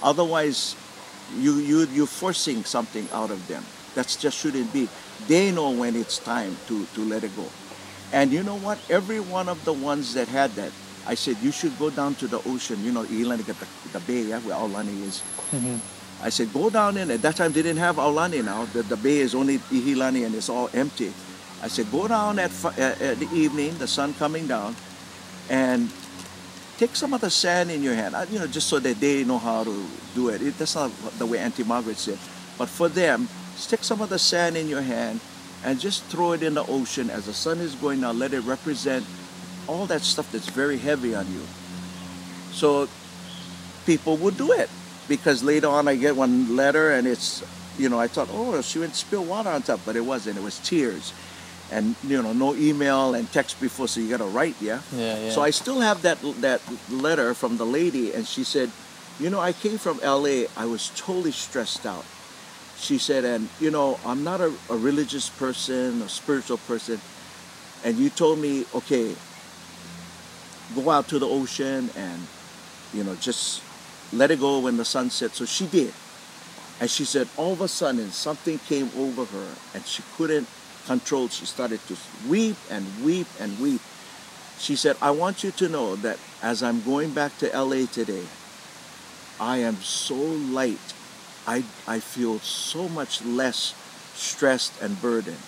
[0.02, 0.76] otherwise
[1.38, 3.64] you, you, you're forcing something out of them.
[3.96, 4.88] That just shouldn't be.
[5.28, 7.46] They know when it's time to, to let it go.
[8.14, 8.80] And you know what?
[8.90, 10.72] Every one of the ones that had that,
[11.06, 12.84] I said, you should go down to the ocean.
[12.84, 15.22] You know, Ilani got the, the bay, yeah, where Aulani is.
[15.52, 15.78] Mm-hmm.
[16.22, 17.12] I said, go down in.
[17.12, 17.16] It.
[17.16, 18.66] At that time, they didn't have Aulani now.
[18.66, 21.14] The, the bay is only Ihilani and it's all empty.
[21.62, 24.76] I said, go down at, uh, at the evening, the sun coming down,
[25.50, 25.92] and
[26.78, 29.26] take some of the sand in your hand, uh, you know, just so that they
[29.26, 30.42] know how to do it.
[30.42, 32.18] it that's not the way Auntie Margaret said.
[32.58, 35.20] But for them, stick some of the sand in your hand
[35.66, 38.18] and just throw it in the ocean as the sun is going down.
[38.18, 39.06] Let it represent
[39.68, 41.42] all that stuff that's very heavy on you.
[42.52, 42.88] So
[43.86, 44.70] people would do it
[45.08, 47.44] because later on I get one letter and it's,
[47.78, 50.38] you know, I thought, oh, she would spill water on top, but it wasn't.
[50.38, 51.14] It was tears.
[51.72, 54.82] And, you know, no email and text before, so you got to write, yeah?
[54.92, 55.32] Yeah, yeah.
[55.32, 58.72] So I still have that that letter from the lady, and she said,
[59.20, 60.48] "You know, I came from L.A.
[60.58, 62.06] I was totally stressed out."
[62.78, 66.98] She said, "And you know, I'm not a, a religious person, a spiritual person,
[67.86, 69.14] and you told me, okay,
[70.74, 72.28] go out to the ocean and
[72.94, 73.62] you know just
[74.12, 75.94] let it go when the sun sets." So she did,
[76.82, 80.48] and she said, all of a sudden something came over her, and she couldn't
[80.86, 81.28] control.
[81.30, 83.82] She started to weep and weep and weep.
[84.58, 88.26] She said, I want you to know that as I'm going back to LA today,
[89.40, 90.94] I am so light.
[91.48, 93.74] I, I feel so much less
[94.14, 95.40] stressed and burdened.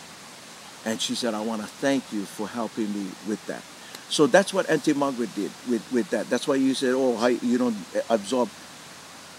[0.86, 3.62] And she said, I want to thank you for helping me with that.
[4.10, 6.30] So that's what Auntie Margaret did with, with that.
[6.30, 7.78] That's why you said, oh, you don't
[8.10, 8.50] absorb.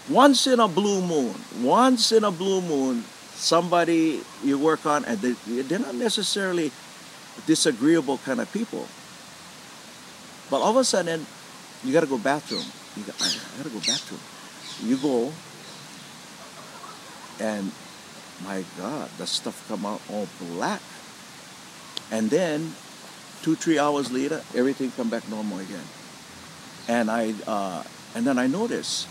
[0.09, 3.03] Once in a blue moon, once in a blue moon,
[3.43, 6.71] somebody you work on, and they, they're not necessarily
[7.45, 8.87] disagreeable kind of people.
[10.49, 11.25] But all of a sudden,
[11.83, 12.63] you got to go bathroom.
[12.95, 14.21] You got, I got to go bathroom.
[14.81, 15.33] You go,
[17.39, 17.71] and
[18.45, 20.81] my God, the stuff come out all black.
[22.11, 22.73] And then,
[23.41, 25.83] two three hours later, everything come back normal again.
[26.87, 27.83] And I, uh,
[28.15, 29.07] and then I notice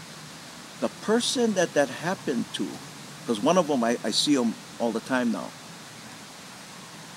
[0.80, 2.66] the person that that happened to,
[3.22, 5.48] because one of them I, I see them all the time now.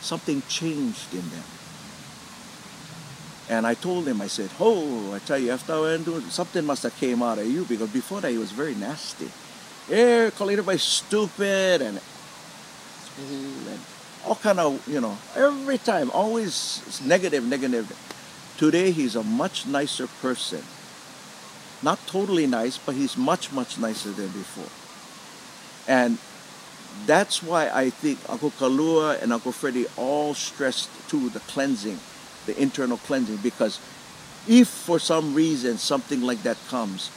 [0.01, 1.43] Something changed in them.
[3.49, 6.65] And I told him, I said, Oh, I tell you, after I went to something
[6.65, 9.29] must have came out of you because before that he was very nasty.
[9.89, 13.69] Yeah, calling everybody stupid and, mm-hmm.
[13.69, 13.79] and
[14.25, 17.85] all kind of, you know, every time, always negative, negative.
[18.57, 20.63] Today he's a much nicer person.
[21.83, 24.84] Not totally nice, but he's much, much nicer than before.
[25.87, 26.17] And
[27.05, 31.99] that's why I think Uncle Kalua and Uncle Freddie all stressed to the cleansing,
[32.45, 33.79] the internal cleansing, because
[34.47, 37.11] if for some reason something like that comes,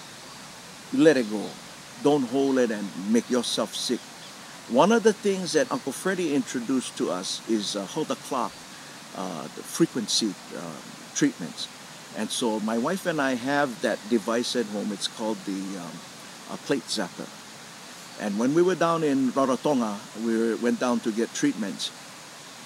[0.92, 1.44] let it go.
[2.02, 4.00] Don't hold it and make yourself sick.
[4.68, 8.52] One of the things that Uncle Freddie introduced to us is uh, Hulda Clark,
[9.16, 10.60] uh, the frequency uh,
[11.14, 11.68] treatments.
[12.16, 14.92] And so my wife and I have that device at home.
[14.92, 15.92] It's called the um,
[16.52, 17.28] a plate zapper.
[18.20, 21.90] And when we were down in Rarotonga, we went down to get treatments.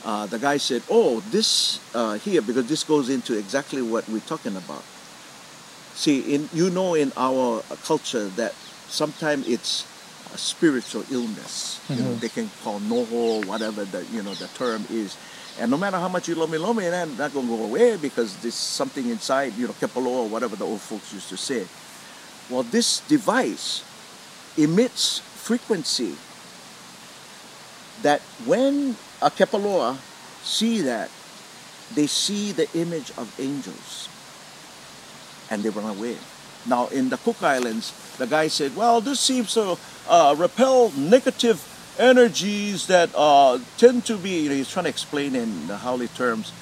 [0.04, 4.20] Uh, the guy said, "Oh, this uh, here because this goes into exactly what we're
[4.26, 4.82] talking about."
[5.94, 8.54] See, in you know, in our culture that
[8.88, 9.84] sometimes it's
[10.34, 11.78] a spiritual illness.
[11.90, 12.20] You know, Mhm.
[12.20, 15.16] they can call noho, whatever the you know the term is.
[15.60, 17.96] And no matter how much you love me, love me, that's not gonna go away
[18.00, 21.66] because there's something inside, you know, kepalo or whatever the old folks used to say.
[22.48, 23.82] Well, this device
[24.56, 26.14] emits frequency
[28.02, 29.98] that when a kepaloa
[30.42, 31.10] see that,
[31.94, 34.08] they see the image of angels
[35.50, 36.16] and they run away.
[36.64, 39.76] Now, in the Cook Islands, the guy said, Well, this seems to
[40.08, 41.58] uh, repel negative
[41.98, 46.06] energies that uh, tend to be, you know, he's trying to explain in the haole
[46.14, 46.52] terms.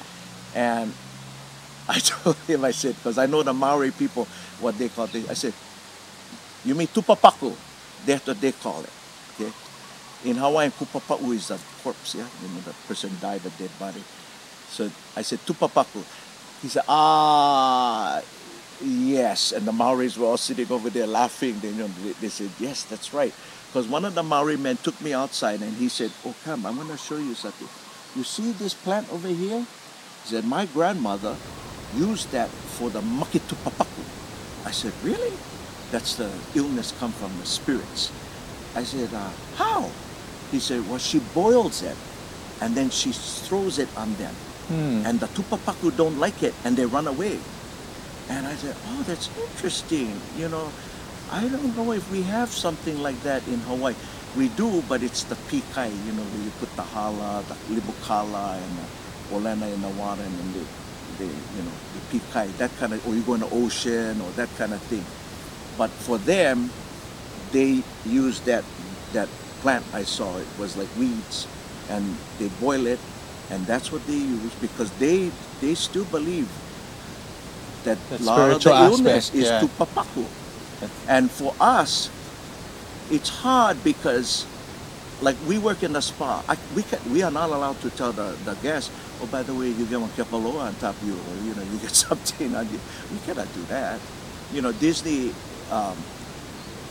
[0.55, 0.93] And
[1.89, 4.25] I told him, I said, because I know the Maori people,
[4.59, 5.29] what they call it.
[5.29, 5.53] I said,
[6.65, 7.53] You mean tupapaku?
[8.07, 8.91] That's what they call it.
[9.35, 9.53] Okay?
[10.25, 12.27] In Hawaiian, kupapau is a corpse, yeah?
[12.43, 14.03] You know, the person died, a dead body.
[14.69, 16.03] So I said, tupapaku.
[16.63, 18.21] He said, ah,
[18.83, 19.53] yes.
[19.53, 21.59] And the Maoris were all sitting over there laughing.
[21.61, 23.33] They, you know, they, they said, yes, that's right.
[23.69, 26.77] Because one of the Maori men took me outside and he said, oh, come, I'm
[26.77, 27.69] going to show you something.
[28.17, 29.61] You see this plant over here?
[29.61, 31.37] He said, my grandmother
[31.97, 34.05] used that for the makitupapaku.
[34.67, 35.33] I said, really?
[35.91, 38.13] That's the illness come from the spirits.
[38.75, 39.91] I said, uh, how?
[40.51, 41.97] He said, well, she boils it
[42.61, 44.35] and then she throws it on them.
[44.69, 45.03] Hmm.
[45.07, 47.39] And the tupapaku don't like it and they run away.
[48.29, 50.15] And I said, oh, that's interesting.
[50.39, 50.71] You know,
[51.33, 53.95] I don't know if we have something like that in Hawaii.
[54.37, 57.95] We do, but it's the pikai, you know, where you put the hala, the limu
[58.03, 60.65] kala, and the olena in the water, and then the,
[61.19, 64.31] the you know, the pikai, that kind of, or you go in the ocean, or
[64.33, 65.05] that kind of thing.
[65.81, 66.69] But for them,
[67.53, 68.65] they use that
[69.17, 69.33] that
[69.65, 70.37] plant I saw.
[70.37, 71.49] It was like weeds,
[71.89, 72.05] and
[72.39, 73.01] they boil it,
[73.49, 75.33] and that's what they use because they
[75.65, 76.53] they still believe
[77.85, 79.61] that a lot of the spiritual illness aspect, is yeah.
[79.65, 80.25] tupapaku.
[81.09, 82.13] And for us,
[83.11, 84.45] it's hard because,
[85.25, 88.13] like we work in the spa, I, we can, we are not allowed to tell
[88.13, 91.17] the, the guests, oh by the way, you get one kepaloa on top of you,
[91.17, 92.79] or you know, you get something on you.
[93.11, 93.99] We cannot do that.
[94.53, 95.33] You know, Disney.
[95.71, 95.97] Um,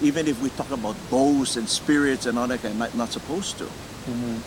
[0.01, 3.57] even if we talk about ghosts and spirits and all that, kind, not not supposed
[3.57, 3.65] to.
[3.65, 4.39] Mhm.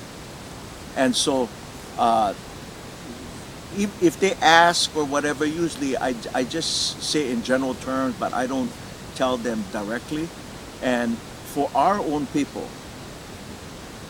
[0.97, 1.49] And so,
[1.99, 2.35] uh,
[3.77, 8.33] if, if they ask or whatever, usually I, I just say in general terms, but
[8.35, 8.71] I don't
[9.15, 10.29] tell them directly.
[10.83, 11.17] And
[11.55, 12.69] for our own people,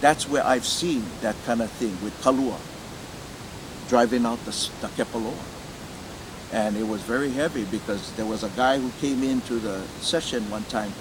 [0.00, 2.58] that's where I've seen that kind of thing with Kalua,
[3.88, 5.34] driving out the, the Kepaloa.
[6.52, 10.48] And it was very heavy because there was a guy who came into the session
[10.50, 10.92] one time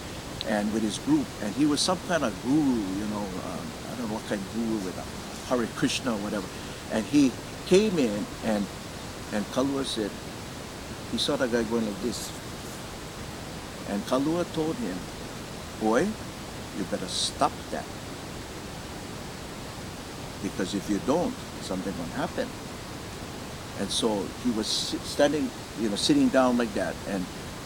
[0.48, 3.96] and with his group, and he was some kind of guru, you know, um, I
[3.98, 6.48] don't know what kind of guru with a Hare Krishna or whatever.
[6.92, 7.32] And he
[7.68, 8.66] came in and
[9.34, 10.12] and Kalua said,
[11.12, 12.32] he saw the guy going like this.
[13.90, 14.98] And Kalua told him,
[15.80, 16.02] boy,
[16.78, 17.86] you better stop that.
[20.44, 22.48] Because if you don't, something will happen.
[23.82, 27.26] And so he was standing, you know, sitting down like that, and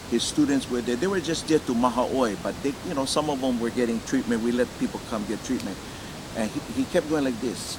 [0.10, 0.96] his students were there.
[0.96, 4.00] They were just there to maha'oi, but they, you know, some of them were getting
[4.08, 4.42] treatment.
[4.42, 5.76] We let people come get treatment,
[6.38, 7.78] and he, he kept going like this,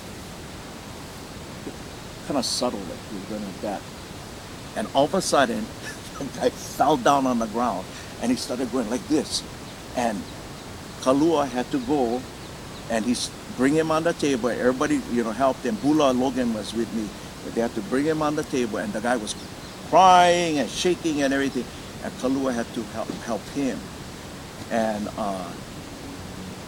[2.27, 3.81] kind of subtle, like he was going like that.
[4.77, 5.64] And all of a sudden,
[6.18, 7.87] the guy fell down on the ground,
[8.20, 9.43] and he started going like this,
[9.97, 10.20] and
[11.01, 12.20] Kalua had to go,
[12.91, 14.51] and he's bring him on the table.
[14.51, 15.76] Everybody, you know, helped him.
[15.76, 17.09] Bula Logan was with me.
[17.47, 19.36] But they had to bring him on the table, and the guy was
[19.88, 21.64] crying and shaking and everything.
[22.03, 23.78] And Kalua had to help help him.
[24.72, 25.47] And uh,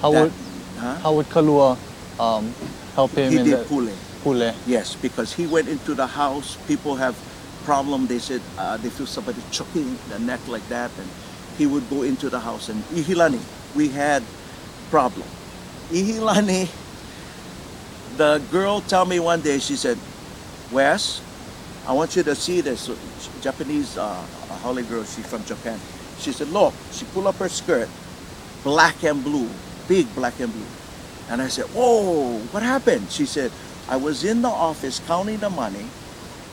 [0.00, 0.32] How that- would
[0.78, 0.94] huh?
[1.02, 1.76] how would Kalua
[2.20, 2.54] um,
[2.94, 3.90] help him he in did the pule.
[4.22, 4.54] pule?
[4.68, 6.56] Yes, because he went into the house.
[6.68, 7.16] People have
[7.64, 8.06] problem.
[8.06, 11.08] They said uh, they feel somebody choking the neck like that, and
[11.58, 12.68] he would go into the house.
[12.68, 13.40] And Ihilani,
[13.74, 14.22] we had
[14.90, 15.26] problem.
[15.90, 16.70] Ihilani,
[18.16, 19.58] the girl tell me one day.
[19.58, 19.98] She said,
[20.70, 21.20] "Wes,
[21.86, 22.90] I want you to see this
[23.40, 24.14] Japanese uh,
[24.62, 25.04] holy girl.
[25.04, 25.78] She's from Japan.
[26.18, 26.74] She said, look.
[26.92, 27.88] She pulled up her skirt,
[28.62, 29.48] black and blue,
[29.86, 30.66] big black and blue.
[31.30, 33.10] And I said, Whoa, what happened?
[33.10, 33.52] She said,
[33.88, 35.86] I was in the office counting the money.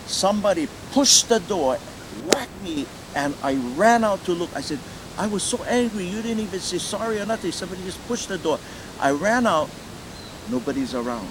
[0.06, 1.76] Somebody pushed the door,
[2.32, 2.86] whacked me,
[3.16, 4.50] and I ran out to look.
[4.56, 4.80] I said,
[5.18, 6.06] I was so angry.
[6.06, 7.52] You didn't even say sorry or nothing.
[7.52, 8.60] Somebody just pushed the door.
[9.00, 9.70] I ran out.
[10.52, 11.28] Nobody's around.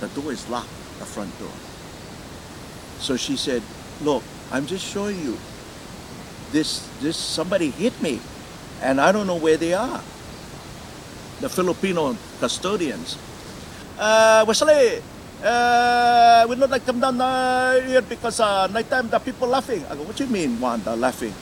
[0.00, 1.50] The door is locked, the front door.
[3.00, 3.62] So she said,
[4.02, 4.22] Look,
[4.52, 5.36] I'm just showing you.
[6.50, 8.20] This this somebody hit me
[8.80, 10.00] and I don't know where they are.
[11.40, 13.18] The Filipino custodians.
[13.98, 15.02] Uh, Wesley,
[15.42, 17.18] uh, we not like come down
[17.86, 19.84] here because uh, nighttime the people laughing.
[19.90, 21.34] I go, what do you mean, Wanda, laughing?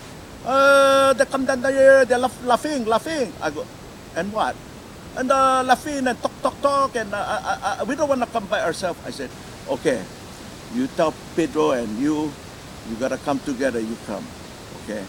[0.45, 3.33] Uh, they come down here, they're laugh, laughing, laughing.
[3.43, 3.67] I go,
[4.17, 4.57] and what?
[5.17, 8.29] And uh, laughing and talk, talk, talk, and uh, uh, uh, we don't want to
[8.29, 9.01] come by ourselves.
[9.05, 9.31] I said,
[9.69, 10.05] okay,
[10.75, 12.33] you tell Pedro and you,
[12.89, 14.25] you gotta come together, you come,
[14.85, 15.05] okay?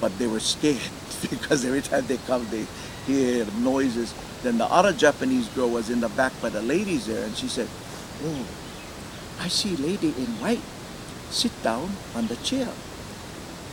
[0.00, 0.80] But they were scared
[1.30, 2.66] because every time they come, they
[3.06, 4.14] hear noises.
[4.42, 7.48] Then the other Japanese girl was in the back by the ladies there, and she
[7.48, 7.68] said,
[8.24, 8.46] "Oh,
[9.38, 10.64] I see lady in white.
[11.30, 12.68] Sit down on the chair."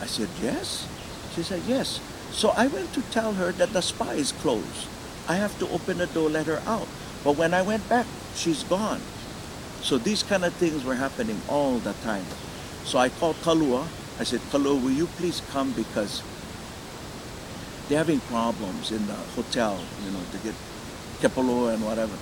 [0.00, 0.86] I said, "Yes."
[1.34, 2.00] She said, "Yes."
[2.32, 4.86] So I went to tell her that the spa is closed.
[5.28, 6.88] I have to open the door, let her out.
[7.24, 9.00] But when I went back, she's gone.
[9.88, 12.26] So these kind of things were happening all the time.
[12.84, 13.88] So I called Kalua.
[14.20, 16.22] I said, Kalua, will you please come because
[17.88, 20.54] they're having problems in the hotel, you know, to get
[21.22, 22.12] Kepalo and whatever.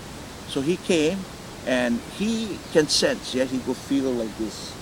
[0.47, 1.19] So he came
[1.67, 4.73] and he can sense, yeah, he go feel like this.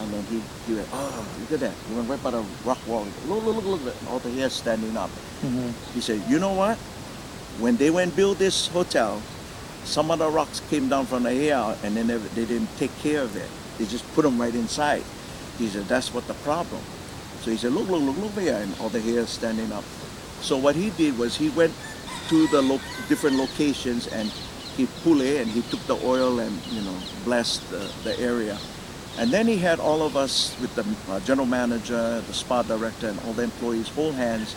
[0.00, 1.74] And then he, he went, oh, look at that.
[1.88, 3.06] He went right by the rock wall.
[3.28, 4.10] Look, look, look, look, look.
[4.10, 5.10] All the hair standing up.
[5.44, 5.72] Mhm.
[5.94, 6.76] He said, you know what?
[7.62, 9.22] When they went build this hotel,
[9.86, 12.96] some of the rocks came down from the air and they, never, they didn't take
[12.98, 13.48] care of it.
[13.78, 15.04] They just put them right inside.
[15.58, 16.82] He said, that's what the problem.
[17.40, 18.60] So he said, look, look, look, look there.
[18.60, 19.84] And all the hair standing up.
[20.40, 21.72] So what he did was he went
[22.28, 24.28] to the lo- different locations and
[24.76, 28.58] he pulled it and he took the oil and, you know, blessed the, the area.
[29.18, 33.08] And then he had all of us with the uh, general manager, the spa director,
[33.08, 34.54] and all the employees hold hands,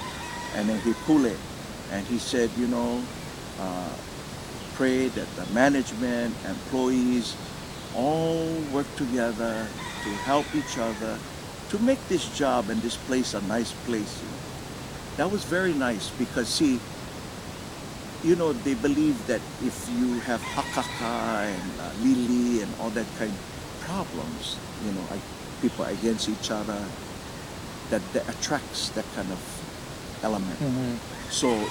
[0.56, 1.38] and then he pulled it.
[1.92, 3.02] And he said, you know,
[3.60, 3.90] uh,
[4.80, 7.36] pray that the management, employees,
[7.94, 9.68] all work together
[10.04, 11.20] to help each other
[11.68, 14.24] to make this job and this place a nice place.
[15.18, 16.80] That was very nice because, see,
[18.24, 23.08] you know, they believe that if you have hakaka and uh, lili and all that
[23.20, 23.44] kind of
[23.84, 24.56] problems,
[24.86, 25.20] you know, like
[25.62, 26.80] people against each other,
[27.90, 29.42] that, that attracts that kind of
[30.24, 30.60] element.
[30.60, 30.96] Mhm.
[31.30, 31.68] So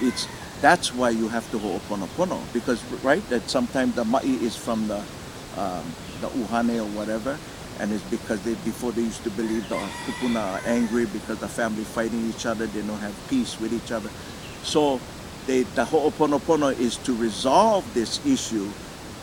[0.00, 0.24] it's
[0.60, 4.88] that's why you have to go oponopono because right that sometimes the mai is from
[4.88, 5.02] the
[5.56, 5.84] um,
[6.20, 7.38] the uhane or whatever,
[7.80, 11.48] and it's because they before they used to believe the kupuna are angry because the
[11.48, 14.10] family fighting each other, they don't have peace with each other.
[14.62, 15.00] So
[15.46, 18.68] they the ho'oponopono is to resolve this issue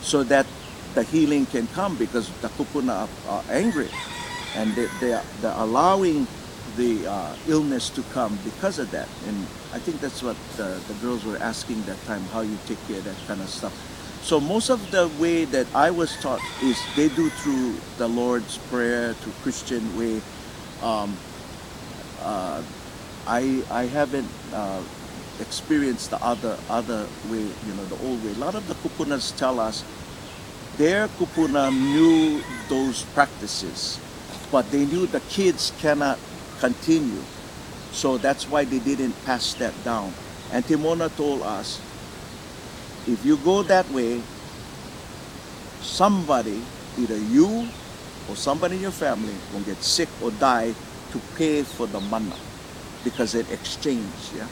[0.00, 0.46] so that
[0.94, 3.88] the healing can come because the kupuna are, are angry
[4.56, 6.26] and they, they are, they're allowing
[6.76, 9.08] the uh, illness to come because of that.
[9.26, 9.36] And
[9.72, 13.04] I think that's what the, girls were asking that time, how you take care of
[13.04, 13.72] that kind of stuff.
[14.22, 18.56] So most of the way that I was taught is they do through the Lord's
[18.70, 20.20] Prayer, through Christian way.
[20.82, 21.16] Um,
[22.22, 22.62] uh,
[23.26, 24.82] I I haven't uh,
[25.40, 28.32] experienced the other other way, you know, the old way.
[28.32, 29.84] A lot of the kupunas tell us
[30.78, 34.00] their kupuna knew those practices,
[34.50, 36.18] but they knew the kids cannot
[36.64, 37.20] continue.
[37.92, 40.14] So that's why they didn't pass that down.
[40.50, 41.78] And Timona told us,
[43.06, 44.22] if you go that way,
[45.82, 46.62] somebody,
[46.98, 47.68] either you
[48.30, 50.72] or somebody in your family, will get sick or die
[51.12, 52.36] to pay for the mana
[53.04, 54.48] because it exchanged, yeah?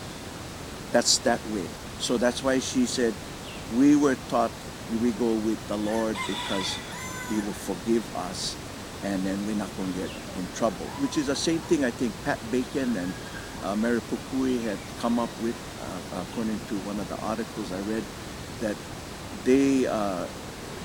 [0.92, 1.64] That's that way.
[1.98, 3.14] So that's why she said,
[3.78, 4.50] we were taught
[5.00, 6.76] we go with the Lord because
[7.30, 8.54] He will forgive us
[9.04, 10.86] and then we're not going to get in trouble.
[11.02, 13.12] Which is the same thing I think Pat Bacon and
[13.64, 17.80] uh, Mary Pukui had come up with, uh, according to one of the articles I
[17.80, 18.04] read,
[18.60, 18.76] that
[19.44, 20.26] they uh,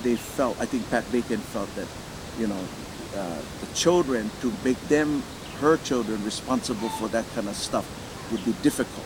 [0.04, 0.60] they felt.
[0.60, 1.88] I think Pat Bacon felt that
[2.40, 2.64] you know
[3.16, 5.24] uh, the children to make them
[5.60, 7.86] her children responsible for that kind of stuff
[8.32, 9.06] would be difficult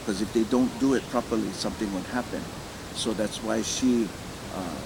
[0.00, 2.42] because if they don't do it properly, something would happen.
[2.94, 4.08] So that's why she
[4.54, 4.80] uh,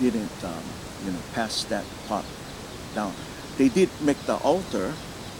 [0.00, 0.64] didn't um,
[1.04, 2.24] you know pass that part
[2.94, 3.14] down.
[3.56, 4.92] They did make the altar,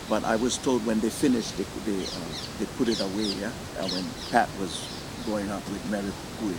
[0.09, 2.29] but I was told when they finished, they they, uh,
[2.59, 3.31] they put it away.
[3.39, 4.87] Yeah, uh, when Pat was
[5.25, 6.55] growing up with Mary Pukui.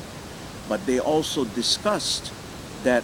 [0.67, 2.31] But they also discussed
[2.83, 3.03] that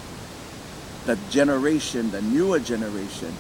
[1.05, 3.33] the generation, the newer generation,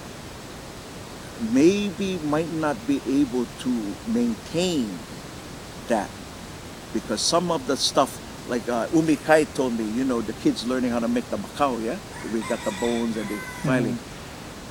[1.51, 3.69] maybe might not be able to
[4.07, 4.89] maintain
[5.87, 6.09] that
[6.93, 10.65] because some of the stuff like uh, Umi Kai told me, you know, the kids
[10.65, 11.97] learning how to make the makau, yeah?
[12.33, 13.97] We got the bones and the filing.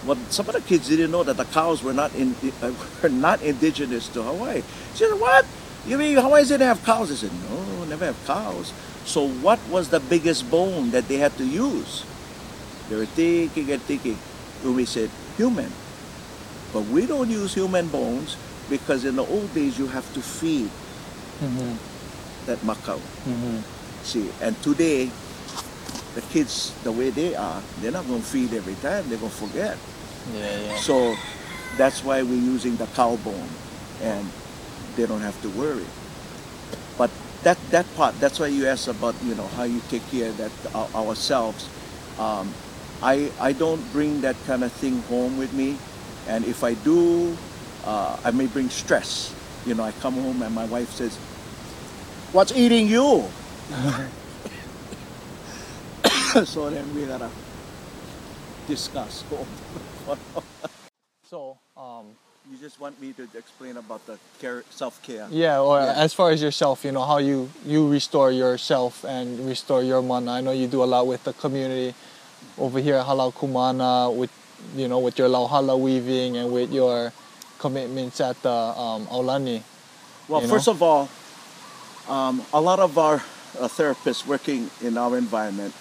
[0.07, 3.09] Well, some of the kids didn't know that the cows were not in, uh, were
[3.09, 4.63] not indigenous to Hawaii.
[4.95, 5.47] She said, "What?
[5.87, 8.73] You mean Hawaiians didn't have cows?" I said, "No, never have cows."
[9.05, 12.05] So what was the biggest bone that they had to use?
[12.89, 14.19] They were thinking and thinking.
[14.65, 15.73] Umi said, "Human."
[16.73, 18.37] But we don't use human bones
[18.69, 20.71] because in the old days you have to feed
[21.41, 21.77] Mhm.
[22.47, 22.99] that makau.
[23.29, 23.63] Mhm.
[24.05, 25.11] See, and today,
[26.15, 29.09] the kids, the way they are, they're not going to feed every time.
[29.09, 29.79] They're going to forget.
[30.33, 30.77] Yeah, yeah.
[30.77, 31.17] So
[31.77, 33.49] that's why we're using the cow bone,
[34.03, 34.29] and
[34.97, 35.85] they don't have to worry.
[36.97, 37.11] But
[37.43, 40.37] that that part, that's why you asked about you know how you take care of
[40.39, 41.69] that our, ourselves.
[42.19, 42.53] Um,
[43.03, 45.79] I I don't bring that kind of thing home with me,
[46.29, 47.37] and if I do,
[47.85, 49.35] uh, I may bring stress.
[49.67, 51.17] You know, I come home and my wife says,
[52.33, 53.25] "What's eating you?"
[56.45, 57.31] so then we gotta
[58.67, 59.25] discuss.
[61.31, 62.07] So, um,
[62.53, 65.29] You just want me to explain about the care, self-care.
[65.31, 65.97] yeah, or Yeah.
[66.05, 70.33] as far as yourself, you know, how you you restore yourself and restore your mana.
[70.33, 71.95] I know you do a lot with the community
[72.61, 74.29] over here at Halau Ku Mana with
[74.77, 77.13] you know with your lauhala weaving and with your
[77.59, 79.63] commitments at the um, Aulani.
[80.29, 80.77] Well, you first know?
[80.77, 81.09] of all,
[82.13, 83.25] um, a lot of our
[83.59, 85.73] uh, therapists working in our environment,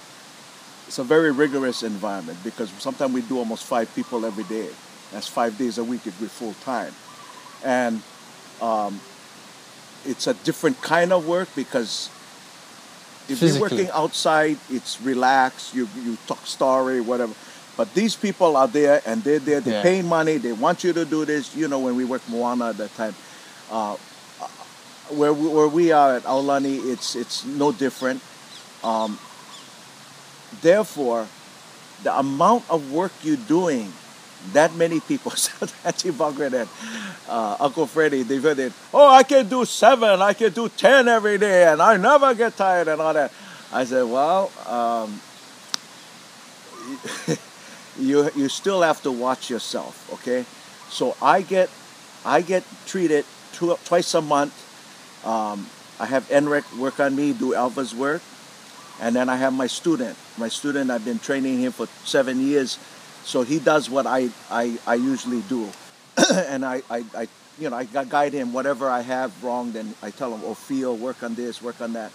[0.94, 4.70] it's a very rigorous environment because sometimes we do almost five people every day.
[5.12, 6.94] That's five days a week if we're full time.
[7.66, 8.04] And
[8.62, 9.00] um,
[10.06, 12.12] it's a different kind of work because
[13.28, 17.34] if you're working outside, it's relaxed, you, you talk story, whatever.
[17.76, 19.82] But these people are there and they're there, they're Yeah.
[19.82, 21.56] paying money, they want you to do this.
[21.56, 23.16] You know, when we worked Moana at that time,
[23.72, 23.96] uh,
[25.10, 28.22] where we, where we are at Aulani, it's it's no different.
[28.84, 29.18] Um,
[30.62, 31.28] therefore,
[32.04, 33.92] the amount of work you're doing,
[34.52, 36.68] that many people, and
[37.30, 38.74] uh, Uncle Freddie, they've heard it.
[38.94, 42.58] Oh, I can do seven, I can do ten every day, and I never get
[42.58, 43.32] tired and all that.
[43.72, 45.20] I said, well, um,
[48.00, 50.46] you you still have to watch yourself, okay?
[50.90, 51.70] So I get
[52.26, 54.54] I get treated two, twice a month.
[55.26, 55.68] Um,
[56.00, 58.22] I have Enric work on me, do Alva's work,
[59.02, 60.18] and then I have my student.
[60.38, 62.78] My student, I've been training him for seven years,
[63.24, 65.70] so he does what I I, I usually do,
[66.34, 67.28] and I, I, I
[67.60, 69.72] you know I guide him whatever I have wrong.
[69.72, 72.12] Then I tell him, oh, feel work on this, work on that,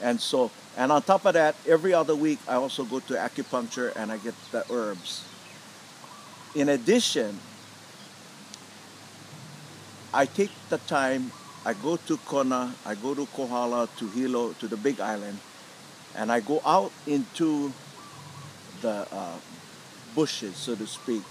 [0.00, 3.94] and so and on top of that, every other week I also go to acupuncture
[3.94, 5.24] and I get the herbs.
[6.54, 7.38] In addition,
[10.14, 11.32] I take the time,
[11.64, 15.38] I go to Kona, I go to Kohala, to Hilo, to the Big Island,
[16.16, 17.72] and I go out into
[18.80, 19.36] the uh,
[20.14, 21.22] bushes, so to speak,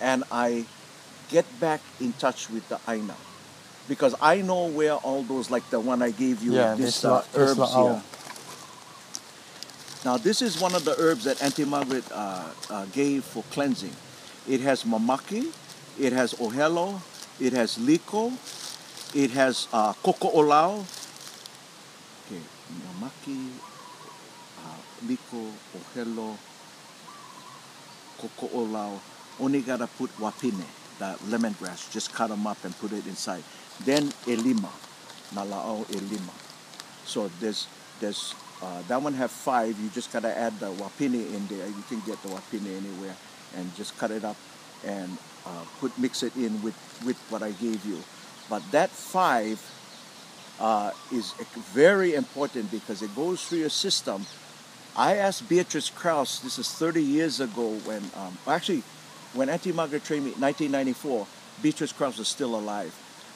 [0.00, 0.64] and I
[1.30, 3.16] get back in touch with the Aina.
[3.88, 7.04] Because I know where all those, like the one I gave you, Yeah, this this
[7.04, 7.92] uh, this herbs la'au.
[7.94, 8.02] here.
[10.04, 13.94] Now, this is one of the herbs that Auntie Margaret uh, uh, gave for cleansing.
[14.48, 15.52] It has mamaki,
[15.98, 17.00] it has ohelo,
[17.40, 18.32] it has liko,
[19.14, 20.84] it has uh, koko olao.
[22.68, 23.50] Okay, mamaki,
[24.58, 26.36] uh, liko, ohelo,
[28.18, 29.00] koko olao.
[29.40, 30.64] Only gotta put wapine,
[30.98, 31.90] the lemongrass.
[31.92, 33.42] Just cut them up and put it inside.
[33.84, 34.70] Then elima,
[35.32, 36.32] nalao elima.
[37.04, 37.66] So there's
[38.00, 39.78] there's uh, that one have five.
[39.80, 41.66] You just gotta add the wapine in there.
[41.66, 43.14] You can get the wapine anywhere,
[43.56, 44.36] and just cut it up
[44.84, 45.16] and
[45.46, 48.02] uh, put mix it in with with what I gave you.
[48.50, 49.60] But that five
[50.60, 51.32] uh, is
[51.72, 54.26] very important because it goes through your system.
[54.96, 56.40] I asked Beatrice Krauss.
[56.40, 58.82] This is 30 years ago when um, actually
[59.34, 61.26] when Auntie Margaret trained me in 1994.
[61.62, 62.94] Beatrice Krauss was still alive.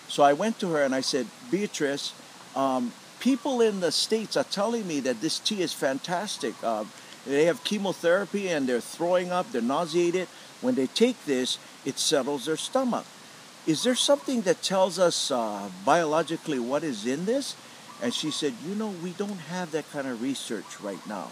[0.08, 2.12] So I went to her and I said, Beatrice,
[2.54, 6.54] um, people in the States are telling me that this tea is fantastic.
[6.62, 6.84] Uh,
[7.26, 10.28] they have chemotherapy and they're throwing up, they're nauseated.
[10.60, 13.04] When they take this, it settles their stomach.
[13.66, 17.54] Is there something that tells us uh, biologically what is in this?
[18.02, 21.30] And she said, You know, we don't have that kind of research right now.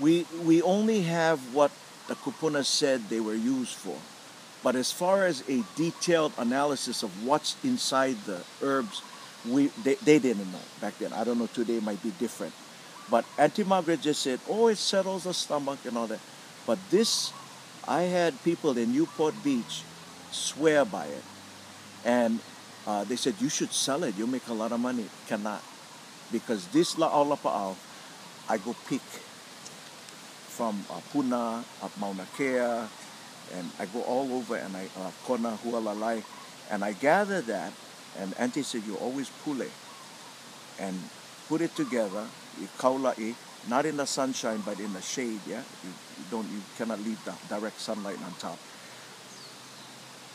[0.00, 1.70] We, we only have what
[2.08, 3.96] the Kupuna said they were used for.
[4.64, 9.02] But as far as a detailed analysis of what's inside the herbs,
[9.48, 11.12] we they, they didn't know back then.
[11.12, 12.54] I don't know today might be different.
[13.10, 16.20] But Auntie Margaret just said, oh, it settles the stomach and all that.
[16.66, 17.32] But this,
[17.86, 19.82] I had people in Newport Beach
[20.30, 21.22] swear by it.
[22.04, 22.40] And
[22.86, 24.14] uh, they said, you should sell it.
[24.16, 25.06] You'll make a lot of money.
[25.28, 25.62] Cannot.
[26.32, 27.76] because this la'aulapa'au,
[28.48, 29.02] I go pick
[30.48, 32.88] from uh, Puna, up Mauna Kea,
[33.54, 36.24] and I go all over and I, uh, Kona, Hualalai,
[36.70, 37.72] and I gather that,
[38.18, 39.70] and Auntie said, you always pull it,
[40.80, 40.98] and
[41.48, 42.26] put it together,
[42.60, 43.34] you kaula'i,
[43.68, 45.62] not in the sunshine, but in the shade, yeah?
[45.84, 48.58] You, you don't, you cannot leave the direct sunlight on top.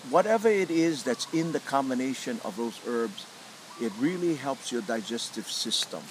[0.10, 3.26] Whatever it is that's in the combination of those herbs,
[3.82, 6.02] it really helps your digestive system.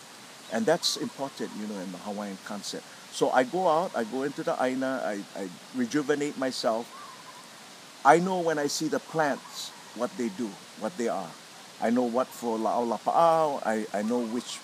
[0.53, 2.85] And that's important, you know, in the Hawaiian concept.
[3.11, 6.87] So I go out, I go into the aina, I, I rejuvenate myself.
[8.05, 11.31] I know when I see the plants what they do, what they are.
[11.81, 14.61] I know what for la'au lapa'au, I, I know which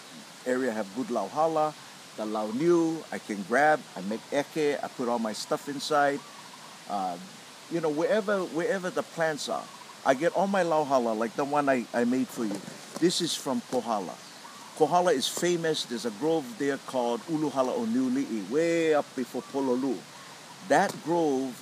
[0.46, 1.72] area have good lauhala,
[2.16, 6.20] the lau new, I can grab, I make eke, I put all my stuff inside.
[6.88, 7.16] Uh,
[7.72, 9.64] you know, wherever wherever the plants are,
[10.04, 12.60] I get all my lauhala, like the one I, I made for you.
[13.00, 14.14] This is from Kohala.
[14.76, 15.84] Kohala is famous.
[15.84, 19.96] There's a grove there called Uluhala o Niuli'i, way up before Pololu.
[20.68, 21.56] That grove,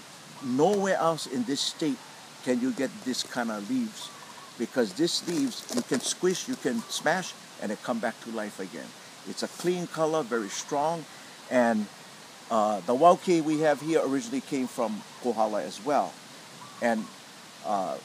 [0.44, 1.98] nowhere else in this state
[2.44, 4.10] can you get this kind of leaves
[4.58, 7.32] because this leaves you can squish, you can smash,
[7.62, 8.86] and it come back to life again.
[9.28, 11.04] It's a clean color, very strong,
[11.50, 11.86] and
[12.50, 16.12] uh, the wauke we have here originally came from Kohala as well,
[16.82, 17.04] and
[17.64, 17.96] uh,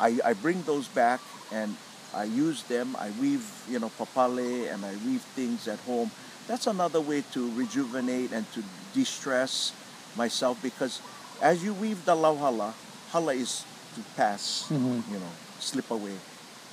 [0.00, 1.20] I, I bring those back
[1.52, 1.76] and
[2.14, 2.96] I use them.
[2.98, 6.10] I weave, you know, papale and I weave things at home.
[6.46, 8.62] That's another way to rejuvenate and to
[8.94, 9.72] de-stress
[10.16, 11.00] myself because
[11.42, 12.72] as you weave the lauhala,
[13.10, 13.64] hala is
[13.94, 15.02] to pass, Mhm.
[15.12, 16.16] you know, slip away.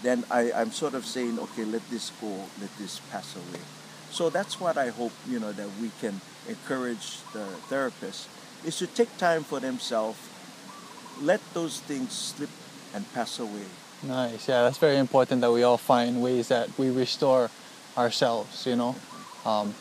[0.01, 2.27] Then I, I'm sort of saying, okay, let this go,
[2.61, 3.61] let this pass away.
[4.11, 8.27] So that's what I hope, you know, that we can encourage the therapists
[8.65, 10.19] is to take time for themselves,
[11.21, 12.49] let those things slip
[12.93, 13.65] and pass away.
[14.03, 14.47] Nice.
[14.47, 17.49] Yeah, that's very important that we all find ways that we restore
[17.97, 18.95] ourselves, you know.
[19.45, 19.73] Um,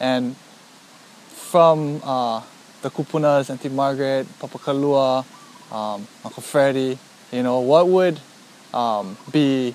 [0.00, 2.42] and from uh,
[2.82, 5.24] the Kupunas, Auntie Margaret, Papa Kalua,
[5.70, 6.98] um, Uncle Freddie,
[7.30, 8.20] you know, what would
[8.74, 9.74] um, be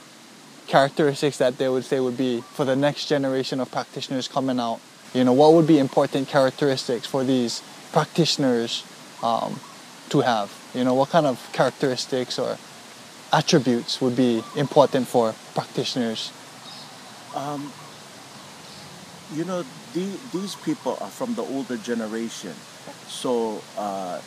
[0.68, 4.80] characteristics that they would say would be for the next generation of practitioners coming out?
[5.14, 8.84] You know, what would be important characteristics for these practitioners
[9.24, 9.60] um,
[10.10, 10.54] to have?
[10.74, 12.58] You know, what kind of characteristics or
[13.32, 16.32] attributes would be important for practitioners?
[17.36, 17.72] Um,
[19.34, 22.54] you know, the, these people are from the older generation,
[23.08, 24.22] so uh,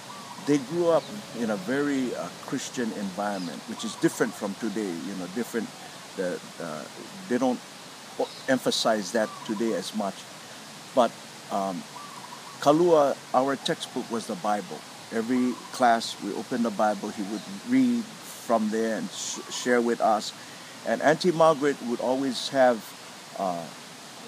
[0.47, 1.03] they grew up
[1.39, 4.93] in a very uh, Christian environment, which is different from today.
[5.09, 5.69] You know, different.
[6.17, 6.85] The, uh,
[7.29, 7.61] they don't
[8.49, 10.15] emphasize that today as much,
[10.95, 11.11] but
[11.51, 11.83] um,
[12.61, 14.79] Kalua, our textbook was the Bible.
[15.13, 20.01] Every class we opened the Bible, he would read from there and sh- share with
[20.01, 20.33] us.
[20.87, 22.79] And Auntie Margaret would always have
[23.39, 23.65] uh,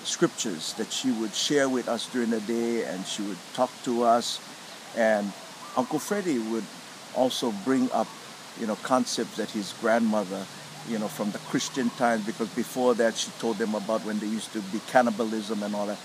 [0.04, 4.02] scriptures that she would share with us during the day and she would talk to
[4.02, 4.40] us.
[4.96, 5.32] And
[5.76, 6.64] Uncle Freddie would
[7.14, 8.08] also bring up,
[8.60, 10.44] you know, concepts that his grandmother,
[10.88, 14.28] you know, from the Christian times, because before that she told them about when there
[14.28, 15.98] used to be cannibalism and all that.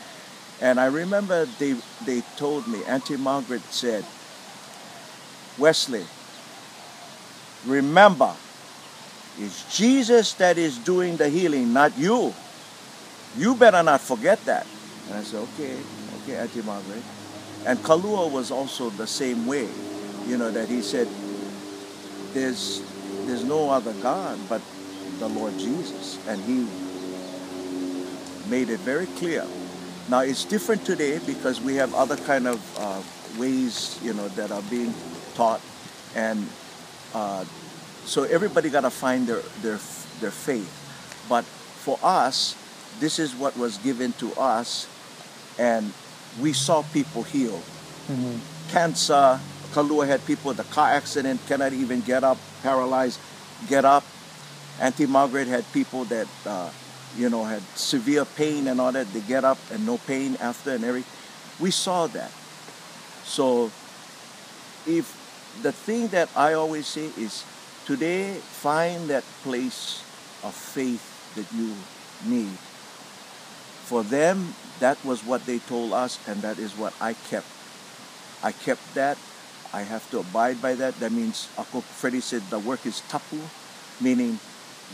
[0.62, 4.06] And I remember they, they told me, Auntie Margaret said,
[5.58, 6.06] Wesley,
[7.66, 8.34] remember,
[9.40, 12.34] it's Jesus that is doing the healing, not you.
[13.38, 14.66] You better not forget that.
[15.10, 15.78] And I said, okay,
[16.24, 17.04] okay, Auntie Margaret.
[17.66, 19.68] And Kalua was also the same way,
[20.26, 21.08] you know, that he said,
[22.34, 22.82] there's,
[23.26, 24.62] there's no other God but
[25.20, 26.18] the Lord Jesus.
[26.28, 26.68] And he
[28.50, 29.46] made it very clear.
[30.10, 33.02] Now it's different today because we have other kind of uh,
[33.40, 34.94] ways, you know, that are being
[35.36, 35.62] taught,
[36.16, 36.48] and
[37.14, 37.44] uh,
[38.06, 39.80] so everybody got to find their their
[40.22, 40.72] their faith.
[41.28, 42.56] But for us,
[43.00, 44.88] this is what was given to us,
[45.60, 45.92] and
[46.40, 47.64] we saw people healed.
[48.72, 49.40] Cancer,
[49.74, 53.20] Kalua had people the car accident cannot even get up, paralyzed,
[53.68, 54.06] get up.
[54.80, 56.70] Auntie Margaret had people that uh,
[57.18, 59.12] you know had severe pain and all that.
[59.14, 61.12] They get up and no pain after and everything.
[61.60, 62.32] We saw that.
[63.24, 63.72] So
[64.86, 65.12] if
[65.62, 67.44] the thing that I always say is
[67.86, 70.04] today find that place
[70.44, 71.74] of faith that you
[72.26, 72.58] need.
[73.88, 77.48] For them, that was what they told us, and that is what I kept.
[78.44, 79.18] I kept that.
[79.74, 81.00] I have to abide by that.
[81.00, 83.40] That means, Uncle Freddie said the work is tapu,
[84.02, 84.40] meaning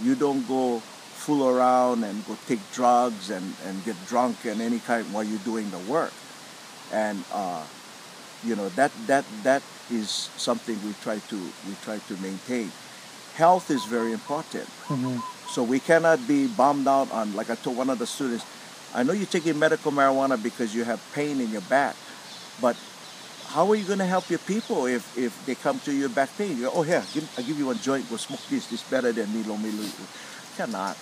[0.02, 0.82] you don't go
[1.24, 5.46] fool around and go take drugs and, and get drunk and any kind while you're
[5.48, 6.14] doing the work.
[6.92, 7.64] And uh,
[8.44, 12.72] you know that that that is something we try to we try to maintain.
[13.36, 14.68] Health is very important.
[15.50, 18.46] So we cannot be bummed out on, like I told one of the students,
[18.94, 21.96] I know you're taking medical marijuana because you have pain in your back,
[22.62, 22.76] but
[23.54, 26.16] how are you going to help your people if, if they come to you with
[26.16, 26.58] back pain?
[26.58, 29.12] You go, oh, here, give, I'll give you one joint, go smoke this, this better
[29.12, 29.86] than Milo Milo.
[30.58, 30.98] Cannot.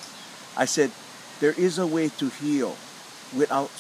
[0.57, 0.91] I said,
[1.39, 2.75] there is a way to heal
[3.35, 3.71] without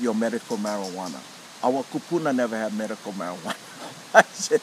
[0.00, 1.20] your medical marijuana.
[1.62, 3.56] Our kupuna never had medical marijuana.
[4.14, 4.60] I said,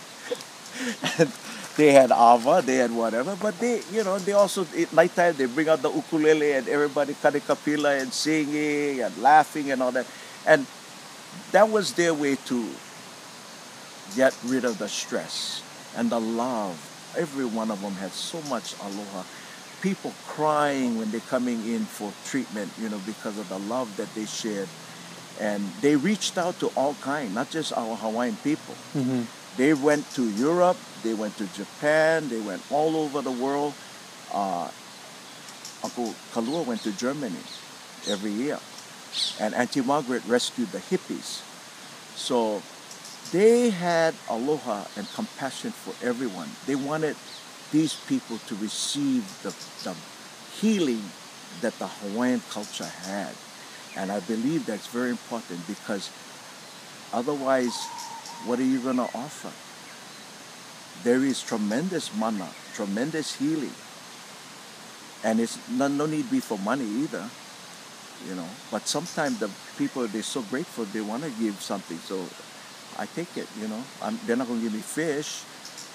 [1.78, 5.46] they had ava, they had whatever, but they, you know, they also at nighttime they
[5.46, 10.06] bring out the ukulele and everybody kapila and singing and laughing and all that,
[10.46, 10.66] and
[11.52, 12.70] that was their way to
[14.16, 15.62] get rid of the stress
[15.98, 16.80] and the love.
[17.18, 19.24] Every one of them had so much aloha.
[19.82, 24.14] People crying when they're coming in for treatment, you know, because of the love that
[24.16, 24.68] they shared.
[25.40, 28.76] And they reached out to all kind, not just our Hawaiian people.
[28.94, 29.24] Mm-hmm.
[29.58, 33.74] They went to Europe, they went to Japan, they went all over the world.
[34.34, 34.70] Uh,
[35.84, 37.40] Uncle Kalua went to Germany
[38.08, 38.60] every year.
[39.40, 41.42] And Auntie Margaret rescued the hippies.
[42.16, 42.62] So
[43.32, 46.50] they had aloha and compassion for everyone.
[46.66, 47.16] They wanted
[47.72, 49.54] these people to receive the,
[49.84, 49.96] the
[50.60, 51.04] healing
[51.62, 53.34] that the Hawaiian culture had.
[53.98, 56.12] And I believe that's very important because
[57.14, 57.76] otherwise
[58.46, 59.52] what are you going to offer?
[61.04, 63.74] There is tremendous mana, tremendous healing.
[65.24, 67.28] And it's no, no need be for money either,
[68.28, 68.48] you know.
[68.70, 71.98] But sometimes the people, they're so grateful, they want to give something.
[71.98, 72.26] So
[73.00, 73.84] I take it, you know.
[74.02, 75.44] I'm, they're not going to give me fish.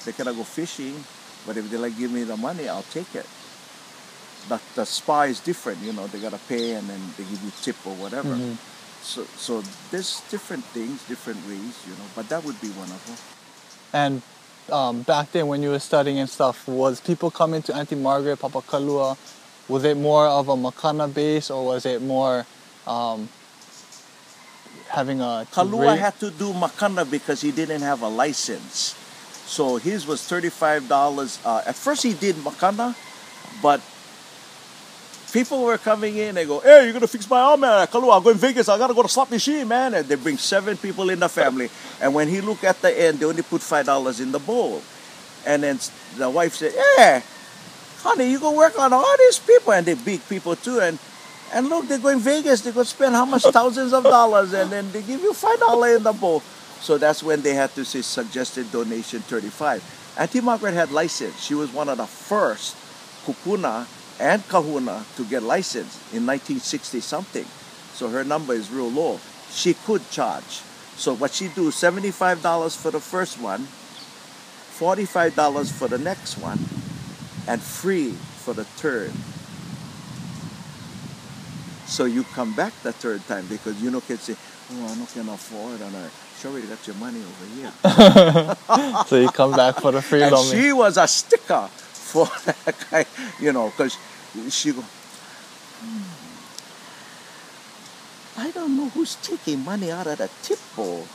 [0.05, 1.05] They cannot go fishing.
[1.47, 3.27] But if they like give me the money, I'll take it.
[4.49, 6.07] But the spa is different, you know.
[6.07, 8.35] They got to pay and then they give you tip or whatever.
[8.35, 8.57] Mhm.
[9.03, 12.05] So, so there's different things, different ways, you know.
[12.15, 13.17] But that would be one of them.
[13.93, 14.23] And
[14.71, 18.39] um, back then, when you were studying and stuff, was people coming to Auntie Margaret,
[18.39, 19.17] Papa Kalua?
[19.69, 22.45] Was it more of a Makana base, or was it more
[22.87, 23.29] um,
[24.89, 25.99] having a Kalua rate?
[25.99, 28.95] had to do makana because he didn't have a license.
[29.51, 31.41] So his was $35.
[31.45, 32.95] Uh, at first he did makana,
[33.61, 33.81] but
[35.33, 37.85] people were coming in They go, hey, you're going to fix my arm, man.
[37.89, 38.69] Kalua, I'm going to Vegas.
[38.69, 39.95] I got to go to slot machine, man.
[39.95, 41.69] And they bring seven people in the family.
[42.01, 44.83] And when he looked at the end, they only put $5 in the bowl.
[45.45, 45.81] And then
[46.17, 47.21] the wife said, yeah,
[48.03, 49.73] honey, you go work on all these people.
[49.73, 50.79] And they big people too.
[50.79, 50.97] And
[51.53, 52.61] and look, they're going Vegas.
[52.61, 55.59] They're going to spend how much thousands of dollars, and then they give you five
[55.59, 56.45] dollar in the bowl.
[56.81, 59.85] So that's when they had to say suggested donation thirty five.
[60.19, 61.41] Auntie Margaret had license.
[61.41, 62.77] She was one of the first
[63.25, 63.87] kupuna
[64.19, 67.47] and kahuna to get licensed in 1960 something.
[67.95, 69.21] So her number is real low.
[69.51, 70.63] She could charge.
[70.97, 73.61] So what she do, seventy-five dollars for the first one,
[74.77, 76.59] forty-five dollars for the next one,
[77.49, 79.13] and free for the third.
[81.87, 84.37] So you come back the third time because you know kids say,
[84.73, 85.97] oh, I can afford and
[86.41, 87.73] sure you got your money over here.
[89.07, 93.05] so you come back for the free and she was a sticker for that guy,
[93.41, 93.97] you know, because
[94.49, 96.03] she go, "Hmm,
[98.41, 101.07] I don't know who's taking money out of the tip bowl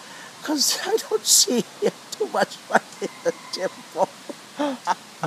[0.41, 1.63] because I don't see
[2.11, 4.09] too much money in the tip bowl.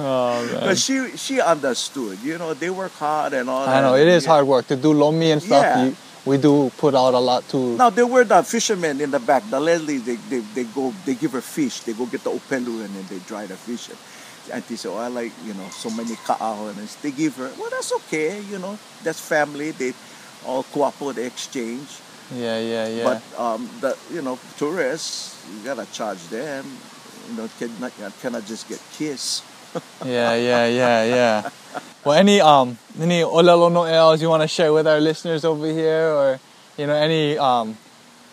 [0.01, 3.77] Oh she, she understood, you know, they work hard and all I that.
[3.79, 4.31] I know it is Yeah.
[4.31, 5.63] hard work to do lomi and stuff.
[5.63, 5.85] Yeah.
[5.87, 7.77] You, we do put out a lot too.
[7.77, 11.15] Now there were the fishermen in the back, the Leslie, they, they, they go, they
[11.15, 13.91] give her fish, they go get the opelu and then they dry the fish.
[14.53, 17.51] And they say, oh, I like, you know, so many ka'ao and they give her,
[17.59, 19.93] well, that's okay, you know, that's family, they
[20.47, 21.89] all kuapo, they exchange.
[22.35, 23.05] Yeah, yeah, yeah.
[23.05, 26.65] But, um, the, you know, tourists, you gotta charge them,
[27.31, 29.45] you know, cannot, cannot just get kissed.
[30.05, 31.51] Yeah, yeah, yeah, yeah.
[32.05, 36.09] Well, any um any olelo no'eaus you want to share with our listeners over here,
[36.13, 36.41] or
[36.77, 37.77] you know any um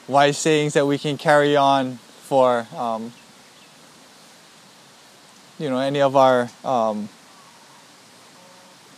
[0.08, 3.12] wise sayings that we can carry on for um
[5.60, 7.10] you know any of our um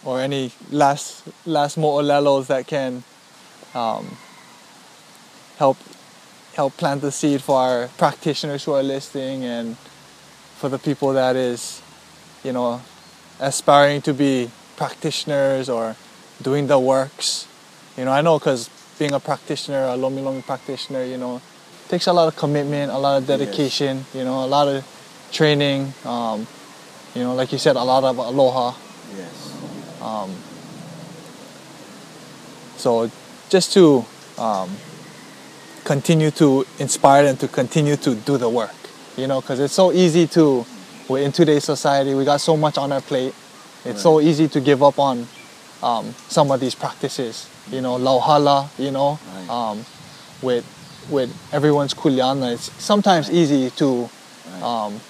[0.03, 3.03] or any last last mo'olelos that can
[3.73, 4.17] um
[5.57, 5.77] help
[6.55, 9.77] help plant the seed for our practitioners who are listening and
[10.57, 11.81] for the people that is
[12.43, 12.81] you know,
[13.39, 15.95] aspiring to be practitioners or
[16.41, 17.47] doing the works.
[17.97, 18.69] You know, I know because
[18.99, 21.41] being a practitioner, a Lomi Lomi practitioner, you know,
[21.87, 24.85] takes a lot of commitment, a lot of dedication, you know, a lot of
[25.31, 25.93] training.
[26.05, 26.47] Um,
[27.15, 28.73] you know, like you said, a lot of aloha.
[29.15, 29.53] Yes.
[30.01, 30.35] Um,
[32.77, 33.09] so
[33.49, 34.05] just to
[34.37, 34.69] um,
[35.83, 38.75] continue to inspire them to continue to do the work,
[39.15, 40.65] you know, because it's so easy to,
[41.07, 43.33] we're in today's society, we got so much on our plate.
[43.85, 45.27] It's so easy to give up on
[45.81, 47.49] um, some of these practices.
[47.71, 48.67] You know, lauhala.
[48.77, 49.49] You know, Right.
[49.49, 49.85] um,
[50.41, 50.65] with
[51.09, 54.09] with everyone's kuleana, it's sometimes easy to
[54.53, 54.63] Right.
[54.63, 55.01] um,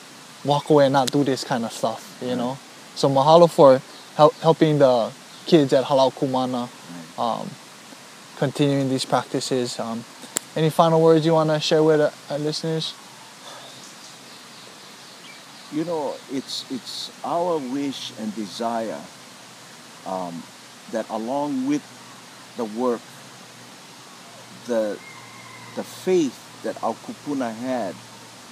[0.44, 2.18] walk away and not do this kind of stuff.
[2.22, 2.58] You know,
[2.96, 3.82] so mahalo for
[4.16, 5.10] help, helping the
[5.46, 6.70] kids at Halau Ku Mana
[7.18, 7.50] um,
[8.38, 9.80] continuing these practices.
[9.80, 10.04] Um,
[10.56, 12.94] any final words you want to share with uh, our listeners?
[15.72, 19.02] You know, it's it's our wish and desire
[20.06, 20.44] um,
[20.92, 21.84] that along with
[22.58, 23.02] the work,
[24.68, 24.98] the
[25.76, 27.94] the faith that our kupuna had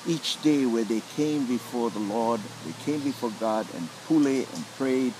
[0.07, 4.66] each day where they came before the Lord, they came before God and pule and
[4.78, 5.13] prayed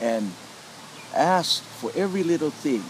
[0.00, 0.32] and
[1.14, 2.84] asked for every little thing.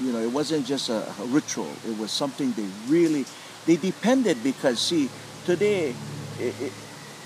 [0.00, 1.70] You know, it wasn't just a, a ritual.
[1.86, 3.26] It was something they really
[3.66, 5.10] they depended because see
[5.44, 5.94] today
[6.38, 6.72] it, it,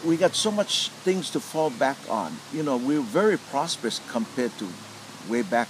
[0.05, 2.37] we got so much things to fall back on.
[2.53, 4.69] You know, we're very prosperous compared to
[5.29, 5.69] way back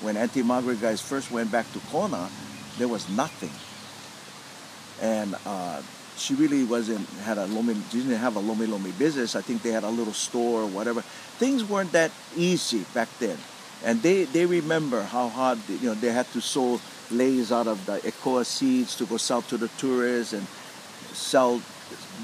[0.00, 2.30] when Auntie Margaret guys first went back to Kona.
[2.78, 3.50] There was nothing,
[5.00, 5.82] and uh,
[6.16, 7.74] she really wasn't had a lomi.
[7.90, 9.36] She didn't have a lomi lomi business.
[9.36, 11.02] I think they had a little store or whatever.
[11.02, 13.36] Things weren't that easy back then,
[13.84, 16.80] and they they remember how hard you know they had to sew
[17.10, 20.46] leis out of the ecoa seeds to go sell to the tourists and
[21.12, 21.60] sell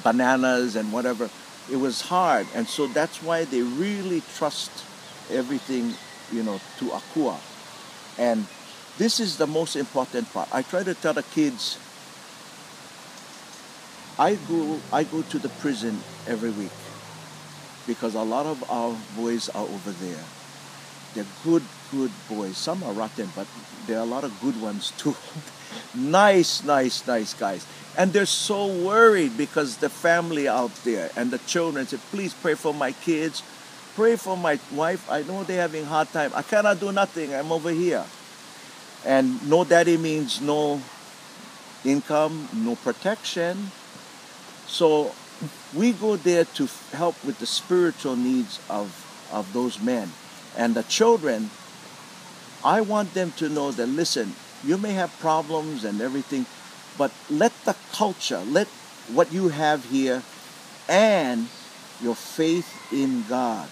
[0.02, 1.28] bananas and whatever.
[1.70, 4.70] It was hard, and so that's why they really trust
[5.30, 5.92] everything,
[6.32, 7.38] you know, to Akua.
[8.18, 8.46] And
[8.96, 10.48] this is the most important part.
[10.52, 11.78] I try to tell the kids.
[14.18, 16.72] I go I go to the prison every week
[17.86, 20.24] because a lot of our boys are over there.
[21.14, 22.56] They're good, good boys.
[22.56, 23.46] Some are rotten, but
[23.86, 25.14] there are a lot of good ones too.
[25.94, 27.66] nice, nice, nice guys.
[27.96, 32.54] And they're so worried because the family out there and the children say, please pray
[32.54, 33.42] for my kids.
[33.96, 35.10] Pray for my wife.
[35.10, 36.30] I know they're having hard time.
[36.34, 37.34] I cannot do nothing.
[37.34, 38.04] I'm over here.
[39.04, 40.80] And no daddy means no
[41.84, 43.72] income, no protection.
[44.66, 45.12] So
[45.74, 50.12] we go there to help with the spiritual needs of, of those men.
[50.56, 51.50] And the children,
[52.64, 54.34] I want them to know that, listen,
[54.64, 56.46] you may have problems and everything,
[56.96, 58.66] but let the culture, let
[59.12, 60.22] what you have here
[60.88, 61.48] and
[62.02, 63.68] your faith in God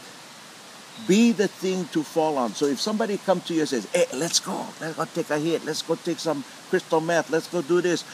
[1.06, 2.54] be the thing to fall on.
[2.54, 5.38] So if somebody come to you and says, hey, let's go, let's go take a
[5.38, 8.04] hit, let's go take some crystal meth, let's go do this,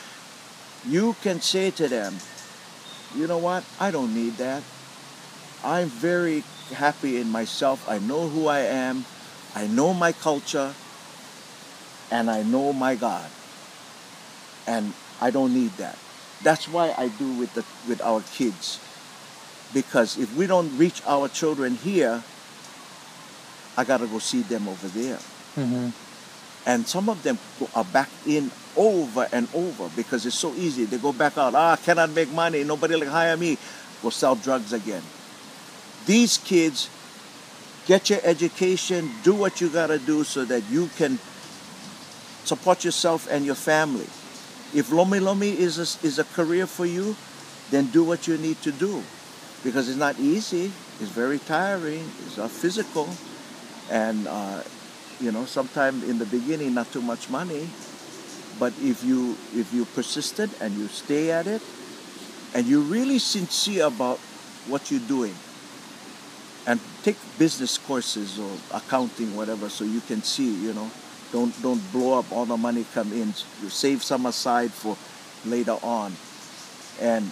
[0.86, 2.16] you can say to them,
[3.14, 4.62] you know what, I don't need that.
[5.64, 6.42] I'm very
[6.74, 7.88] happy in myself.
[7.88, 9.04] I know who I am.
[9.54, 10.74] I know my culture.
[12.12, 13.28] And I know my God.
[14.66, 15.98] And I don't need that.
[16.42, 18.78] That's why I do with the with our kids.
[19.72, 22.22] Because if we don't reach our children here,
[23.78, 25.18] I gotta go see them over there.
[25.56, 25.88] Mm-hmm.
[26.66, 27.38] And some of them
[27.74, 30.84] are back in over and over because it's so easy.
[30.84, 31.54] They go back out.
[31.54, 32.62] Ah, cannot make money.
[32.62, 33.56] Nobody will hire me.
[34.02, 35.02] Go sell drugs again.
[36.04, 36.90] These kids
[37.86, 41.18] get your education, do what you gotta do so that you can
[42.52, 44.04] support yourself and your family.
[44.76, 47.16] If Lomi Lomi is a, is a career for you,
[47.70, 49.02] then do what you need to do
[49.64, 50.70] because it's not easy.
[51.00, 52.04] It's very tiring.
[52.26, 53.08] It's not physical,
[53.90, 54.60] and uh,
[55.18, 57.70] you know sometimes in the beginning not too much money,
[58.60, 61.62] but if you if you persistent and you stay at it,
[62.52, 64.20] and you're really sincere about
[64.68, 65.34] what you're doing,
[66.68, 70.90] and take business courses or accounting whatever so you can see you know
[71.32, 73.34] don't don't blow up all the money come in.
[73.62, 74.96] You save some aside for
[75.44, 76.12] later on.
[77.00, 77.30] And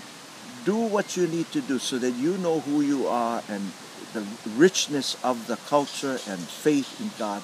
[0.65, 3.73] do what you need to do so that you know who you are and
[4.13, 4.25] the
[4.57, 7.43] richness of the culture and faith in God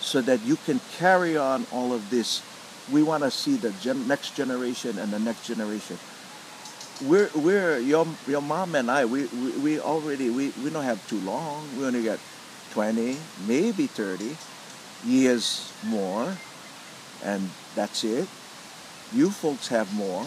[0.00, 2.42] so that you can carry on all of this.
[2.90, 5.98] We want to see the gen- next generation and the next generation.
[7.04, 11.00] We're we're your your mom and I we we, we already we, we don't have
[11.08, 11.66] too long.
[11.78, 12.18] We only got
[12.72, 13.16] 20
[13.48, 14.36] maybe 30
[15.04, 16.36] years more
[17.24, 18.28] and that's it
[19.12, 20.24] you folks have more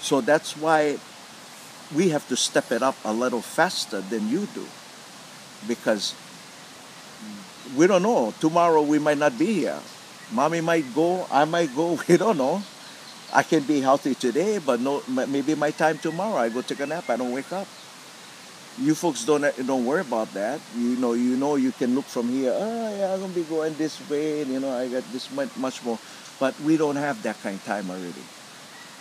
[0.00, 0.98] so that's why
[1.94, 4.66] we have to step it up a little faster than you do
[5.66, 6.14] because
[7.76, 9.78] we don't know tomorrow we might not be here
[10.32, 12.62] mommy might go i might go we don't know
[13.32, 16.36] I can be healthy today, but no, maybe my time tomorrow.
[16.36, 17.08] I go take a nap.
[17.08, 17.66] I don't wake up.
[18.78, 20.60] You folks don't eh, don't worry about that.
[20.76, 22.52] You know, you know, you can look from here.
[22.54, 25.54] Oh, yeah, I'm gonna be going this way, and you know, I got this much,
[25.56, 25.98] much more.
[26.38, 28.24] But we don't have that kind of time already.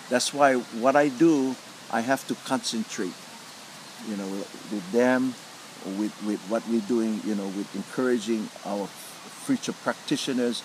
[0.10, 1.56] That's why what I do,
[1.92, 3.14] I have to concentrate.
[4.08, 4.28] You know,
[4.72, 5.36] with them,
[5.98, 7.22] with with what we're doing.
[7.24, 8.88] You know, with encouraging our
[9.46, 10.64] future practitioners,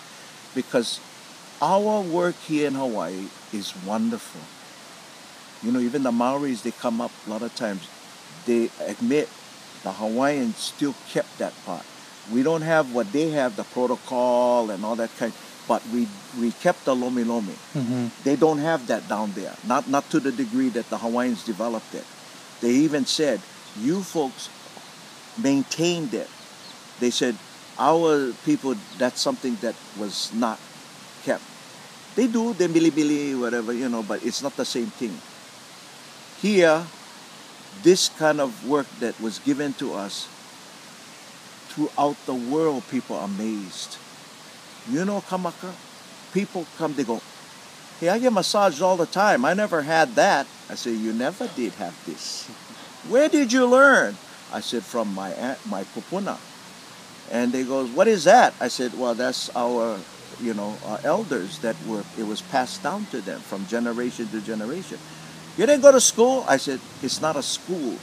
[0.54, 0.98] because
[1.62, 4.40] our work here in Hawaii is wonderful.
[5.62, 7.88] You know, even the Maoris, they come up a lot of times,
[8.46, 9.28] they admit
[9.82, 11.84] the Hawaiians still kept that part.
[12.32, 15.32] We don't have what they have, the protocol and all that kind,
[15.68, 16.08] but we,
[16.40, 17.52] we kept the Lomi Lomi.
[17.74, 18.08] Mm-hmm.
[18.24, 21.94] They don't have that down there, not, not to the degree that the Hawaiians developed
[21.94, 22.04] it.
[22.60, 23.40] They even said,
[23.78, 24.48] you folks
[25.42, 26.28] maintained it.
[27.00, 27.36] They said,
[27.78, 30.58] our people, that's something that was not
[31.24, 31.42] kept.
[32.14, 35.18] They do, the bilibili, whatever, you know, but it's not the same thing.
[36.40, 36.86] Here,
[37.82, 40.28] this kind of work that was given to us,
[41.68, 43.96] throughout the world, people are amazed.
[44.88, 45.72] You know, Kamaka,
[46.32, 47.20] people come, they go,
[47.98, 49.44] hey, I get massages all the time.
[49.44, 50.46] I never had that.
[50.70, 52.46] I say, you never did have this.
[53.08, 54.16] Where did you learn?
[54.52, 56.38] I said, from my aunt, my kupuna.
[57.32, 58.54] And they goes, what is that?
[58.60, 59.98] I said, well, that's our,
[60.40, 64.40] you know, our elders that were, it was passed down to them from generation to
[64.40, 64.98] generation.
[65.56, 66.44] You didn't go to school?
[66.48, 67.96] I said, it's not a school.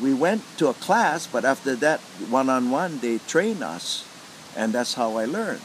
[0.00, 4.04] We went to a class, but after that, one-on-one, they train us.
[4.56, 5.60] And that's how I learned.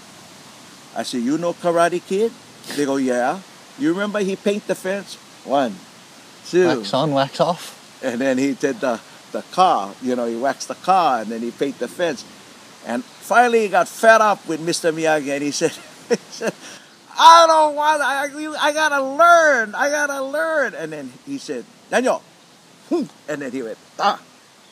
[0.95, 2.31] I said, you know Karate Kid?
[2.75, 3.39] They go, yeah.
[3.79, 5.15] You remember he paint the fence?
[5.43, 5.75] One,
[6.45, 6.67] two.
[6.67, 7.77] Wax on, wax off.
[8.03, 8.99] And then he did the,
[9.31, 12.25] the car, you know, he waxed the car and then he painted the fence.
[12.85, 14.93] And finally he got fed up with Mr.
[14.93, 15.71] Miyagi and he said,
[16.09, 16.53] he said
[17.23, 18.23] I don't want, I,
[18.59, 20.73] I gotta learn, I gotta learn.
[20.73, 22.23] And then he said, Daniel,
[22.89, 23.03] hmm.
[23.29, 24.19] and then he went, ah.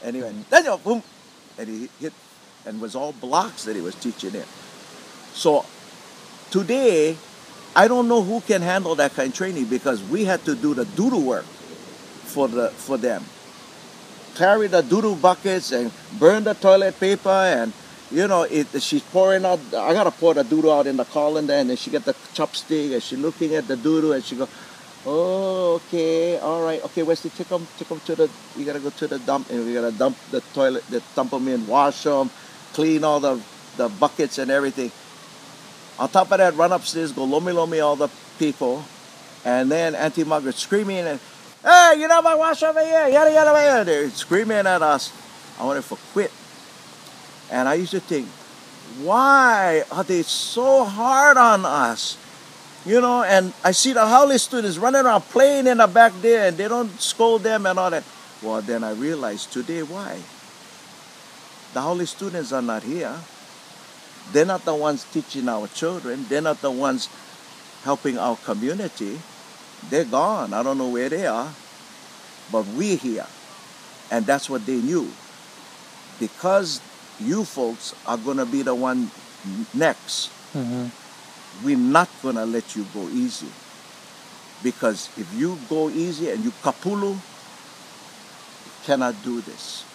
[0.03, 1.03] And he went, Daniel, boom.
[1.59, 2.13] And he hit,
[2.65, 4.47] and was all blocks that he was teaching him.
[5.33, 5.63] So
[6.49, 7.17] today,
[7.75, 10.73] I don't know who can handle that kind of training because we had to do
[10.73, 13.23] the doodle work for the for them.
[14.33, 17.73] Carry the doodle buckets and burn the toilet paper and
[18.11, 21.53] you know it she's pouring out I gotta pour the doodle out in the colander
[21.53, 24.47] and then she get the chopstick and she looking at the doodle and she go,
[25.05, 28.89] Oh, okay, all right, okay, Wesley, take them take them to the you gotta go
[28.89, 32.29] to the dump and we gotta dump the toilet the dump them in, wash them,
[32.73, 33.39] clean all the
[33.77, 34.91] the buckets and everything.
[35.99, 38.83] On top of that, run upstairs, go lomi lomi all the people,
[39.45, 41.19] and then Auntie Margaret screaming and,
[41.63, 43.83] hey, you know my wash over here, yada yada yada.
[43.85, 45.13] They're screaming at us.
[45.59, 46.31] I wanted to quit.
[47.51, 48.27] And I used to think,
[49.01, 52.17] why are they so hard on us?
[52.85, 56.47] You know, and I see the haole students running around playing in the back there
[56.47, 58.03] and they don't scold them and all that.
[58.41, 60.19] Well, then I realized today why.
[61.73, 63.15] The haole students are not here.
[64.31, 66.25] They're not the ones teaching our children.
[66.29, 67.09] They're not the ones
[67.83, 69.19] helping our community.
[69.89, 70.53] They're gone.
[70.53, 71.51] I don't know where they are.
[72.51, 73.27] But we're here.
[74.11, 75.11] And that's what they knew.
[76.19, 76.81] Because
[77.19, 79.09] you folks are going to be the one
[79.73, 80.87] next, Mm-hmm.
[81.63, 83.47] we're not going to let you go easy.
[84.63, 89.85] Because if you go easy and you kapulu, you cannot do this.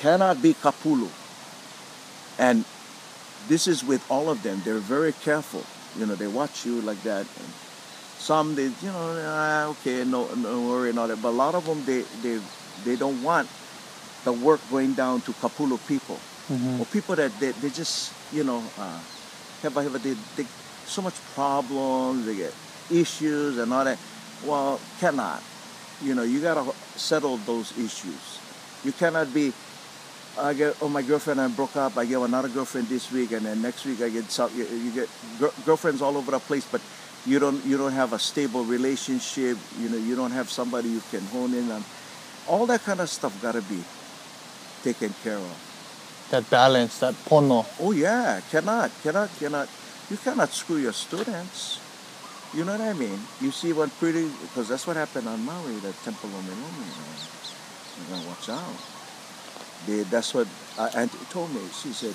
[0.00, 1.08] Cannot be kapulu.
[2.38, 2.64] And
[3.48, 4.60] this is with all of them.
[4.64, 5.62] They're very careful.
[5.98, 7.20] You know, they watch you like that.
[7.24, 7.48] And
[8.18, 11.22] some they, you know, ah, okay, no, no worry, all that.
[11.22, 12.40] But a lot of them, they, they,
[12.84, 13.48] they don't want
[14.26, 16.80] the work going down to kapulu people Mm-hmm.
[16.80, 19.00] or people that they, they just, you know, uh,
[19.62, 20.46] have, have they, they
[20.86, 22.54] so much problems, they get
[22.88, 23.98] issues and all that.
[24.44, 25.42] Well, cannot.
[26.00, 26.62] You know, you gotta
[26.94, 28.38] settle those issues.
[28.84, 29.52] You cannot be.
[30.38, 31.96] I get oh my girlfriend I broke up.
[31.96, 34.48] I get another girlfriend this week, and then next week I get some.
[34.54, 35.08] You, you get
[35.40, 36.80] gir- girlfriends all over the place, but
[37.26, 39.58] you don't you don't have a stable relationship.
[39.80, 41.82] You know, you don't have somebody you can hone in on.
[42.46, 43.82] All that kind of stuff gotta be
[44.82, 46.28] taken care of.
[46.30, 47.64] That balance, that pono.
[47.80, 49.68] Oh yeah, cannot, cannot, cannot.
[50.10, 51.80] You cannot screw your students.
[52.54, 53.18] You know what I mean?
[53.40, 56.88] You see one pretty, because that's what happened on Maui, the Temple Lomi Lomi.
[57.98, 58.76] You gotta watch out.
[59.86, 60.48] They, that's what
[60.78, 61.60] uh, Auntie told me.
[61.72, 62.14] She said,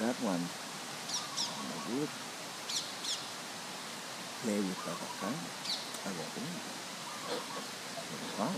[0.00, 2.08] that one, I would
[4.42, 5.42] play with the kind.
[6.06, 6.58] I go, oh.
[8.38, 8.54] Wow,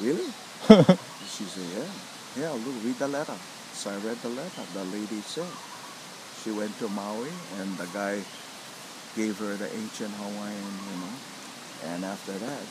[0.00, 0.30] really?
[1.28, 2.09] she said, yeah.
[2.36, 3.34] Yeah, look, read the letter.
[3.72, 4.62] So I read the letter.
[4.74, 5.50] The lady said
[6.42, 7.28] she went to Maui
[7.58, 8.20] and the guy
[9.16, 11.14] gave her the ancient Hawaiian, you know.
[11.92, 12.62] And after that,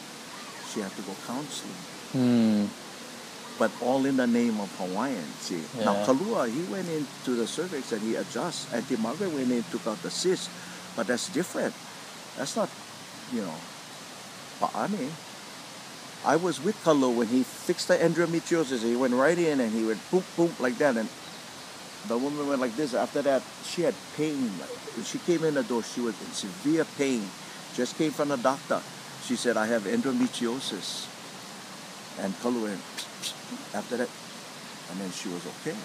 [0.71, 1.81] she had to go counseling.
[2.15, 2.69] Mm.
[3.57, 5.61] But all in the name of Hawaiian, see.
[5.77, 5.85] Yeah.
[5.85, 8.71] Now Kalua, he went into the cervix and he adjusts.
[8.73, 10.49] Auntie Margaret went in, took out the cyst.
[10.95, 11.73] But that's different.
[12.37, 12.69] That's not,
[13.33, 13.59] you know,
[14.61, 15.09] Pa'ani.
[16.25, 18.83] I was with Kalu when he fixed the endometriosis.
[18.83, 20.97] He went right in and he went boom, boom, like that.
[20.97, 21.07] And
[22.07, 22.93] the woman went like this.
[22.93, 24.49] After that, she had pain.
[24.95, 27.23] When she came in the door, she was in severe pain.
[27.73, 28.81] Just came from the doctor.
[29.23, 31.07] She said, I have endometriosis.
[32.19, 32.81] And Kalu went,
[33.73, 34.09] after that,
[34.91, 35.75] and then she was okay.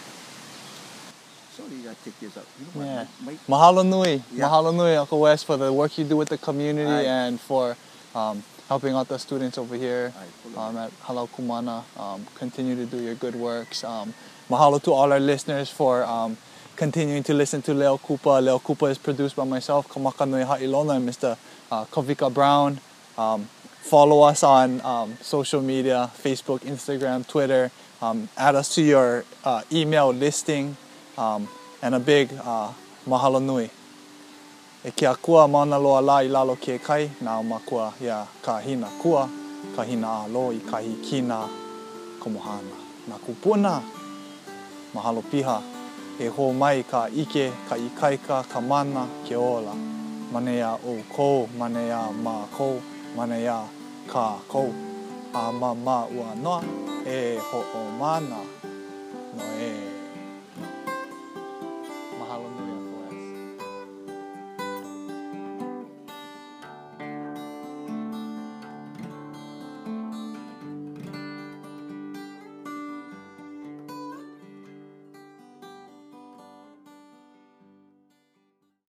[1.57, 2.47] So you gotta take this up.
[2.59, 2.85] You know?
[2.87, 3.07] Yeah.
[3.24, 4.22] My- Mahalo nui.
[4.32, 4.49] Yeah.
[4.49, 7.76] Mahalo nui, Uncle Wes, for the work you do with the community and for
[8.16, 11.85] um, helping out the students over here Aye, full of um, at Halau Ku Mana.
[11.99, 13.85] Um, continue to do your good works.
[13.85, 14.15] Um,
[14.51, 16.37] mahalo to all our listeners for um,
[16.77, 18.43] continuing to listen to Leo Kupa.
[18.43, 21.37] Leo Kupa is produced by myself, Kamaka Nui Ha'ilona, and Mr.
[21.71, 22.81] Uh, Kovika Brown.
[23.17, 23.49] Um,
[23.83, 27.71] follow us on um, social media Facebook, Instagram, Twitter.
[28.03, 30.77] Um, add us to your uh, email listing.
[31.17, 31.49] Um,
[31.85, 32.73] and a big uh,
[33.07, 33.71] mahalo nui.
[34.85, 38.59] E kia kua mana loa la i lalo ke kai, nā o makua ia ka
[38.61, 39.22] hina kua,
[39.76, 41.39] ka hina a lo i kahi kina
[42.20, 42.76] komohana.
[43.09, 43.80] Nā kupuna,
[44.95, 45.57] mahalo piha,
[46.20, 49.72] e ho mai ka ike, ka ikaika, ka mana ke ola.
[50.32, 52.76] Mane ia o kou, mane ia mā kou,
[53.16, 53.57] mane ia
[54.12, 54.68] ka kou.
[55.32, 56.61] A ma ma ua noa,
[57.07, 58.45] e ho o mana,
[59.32, 59.84] no e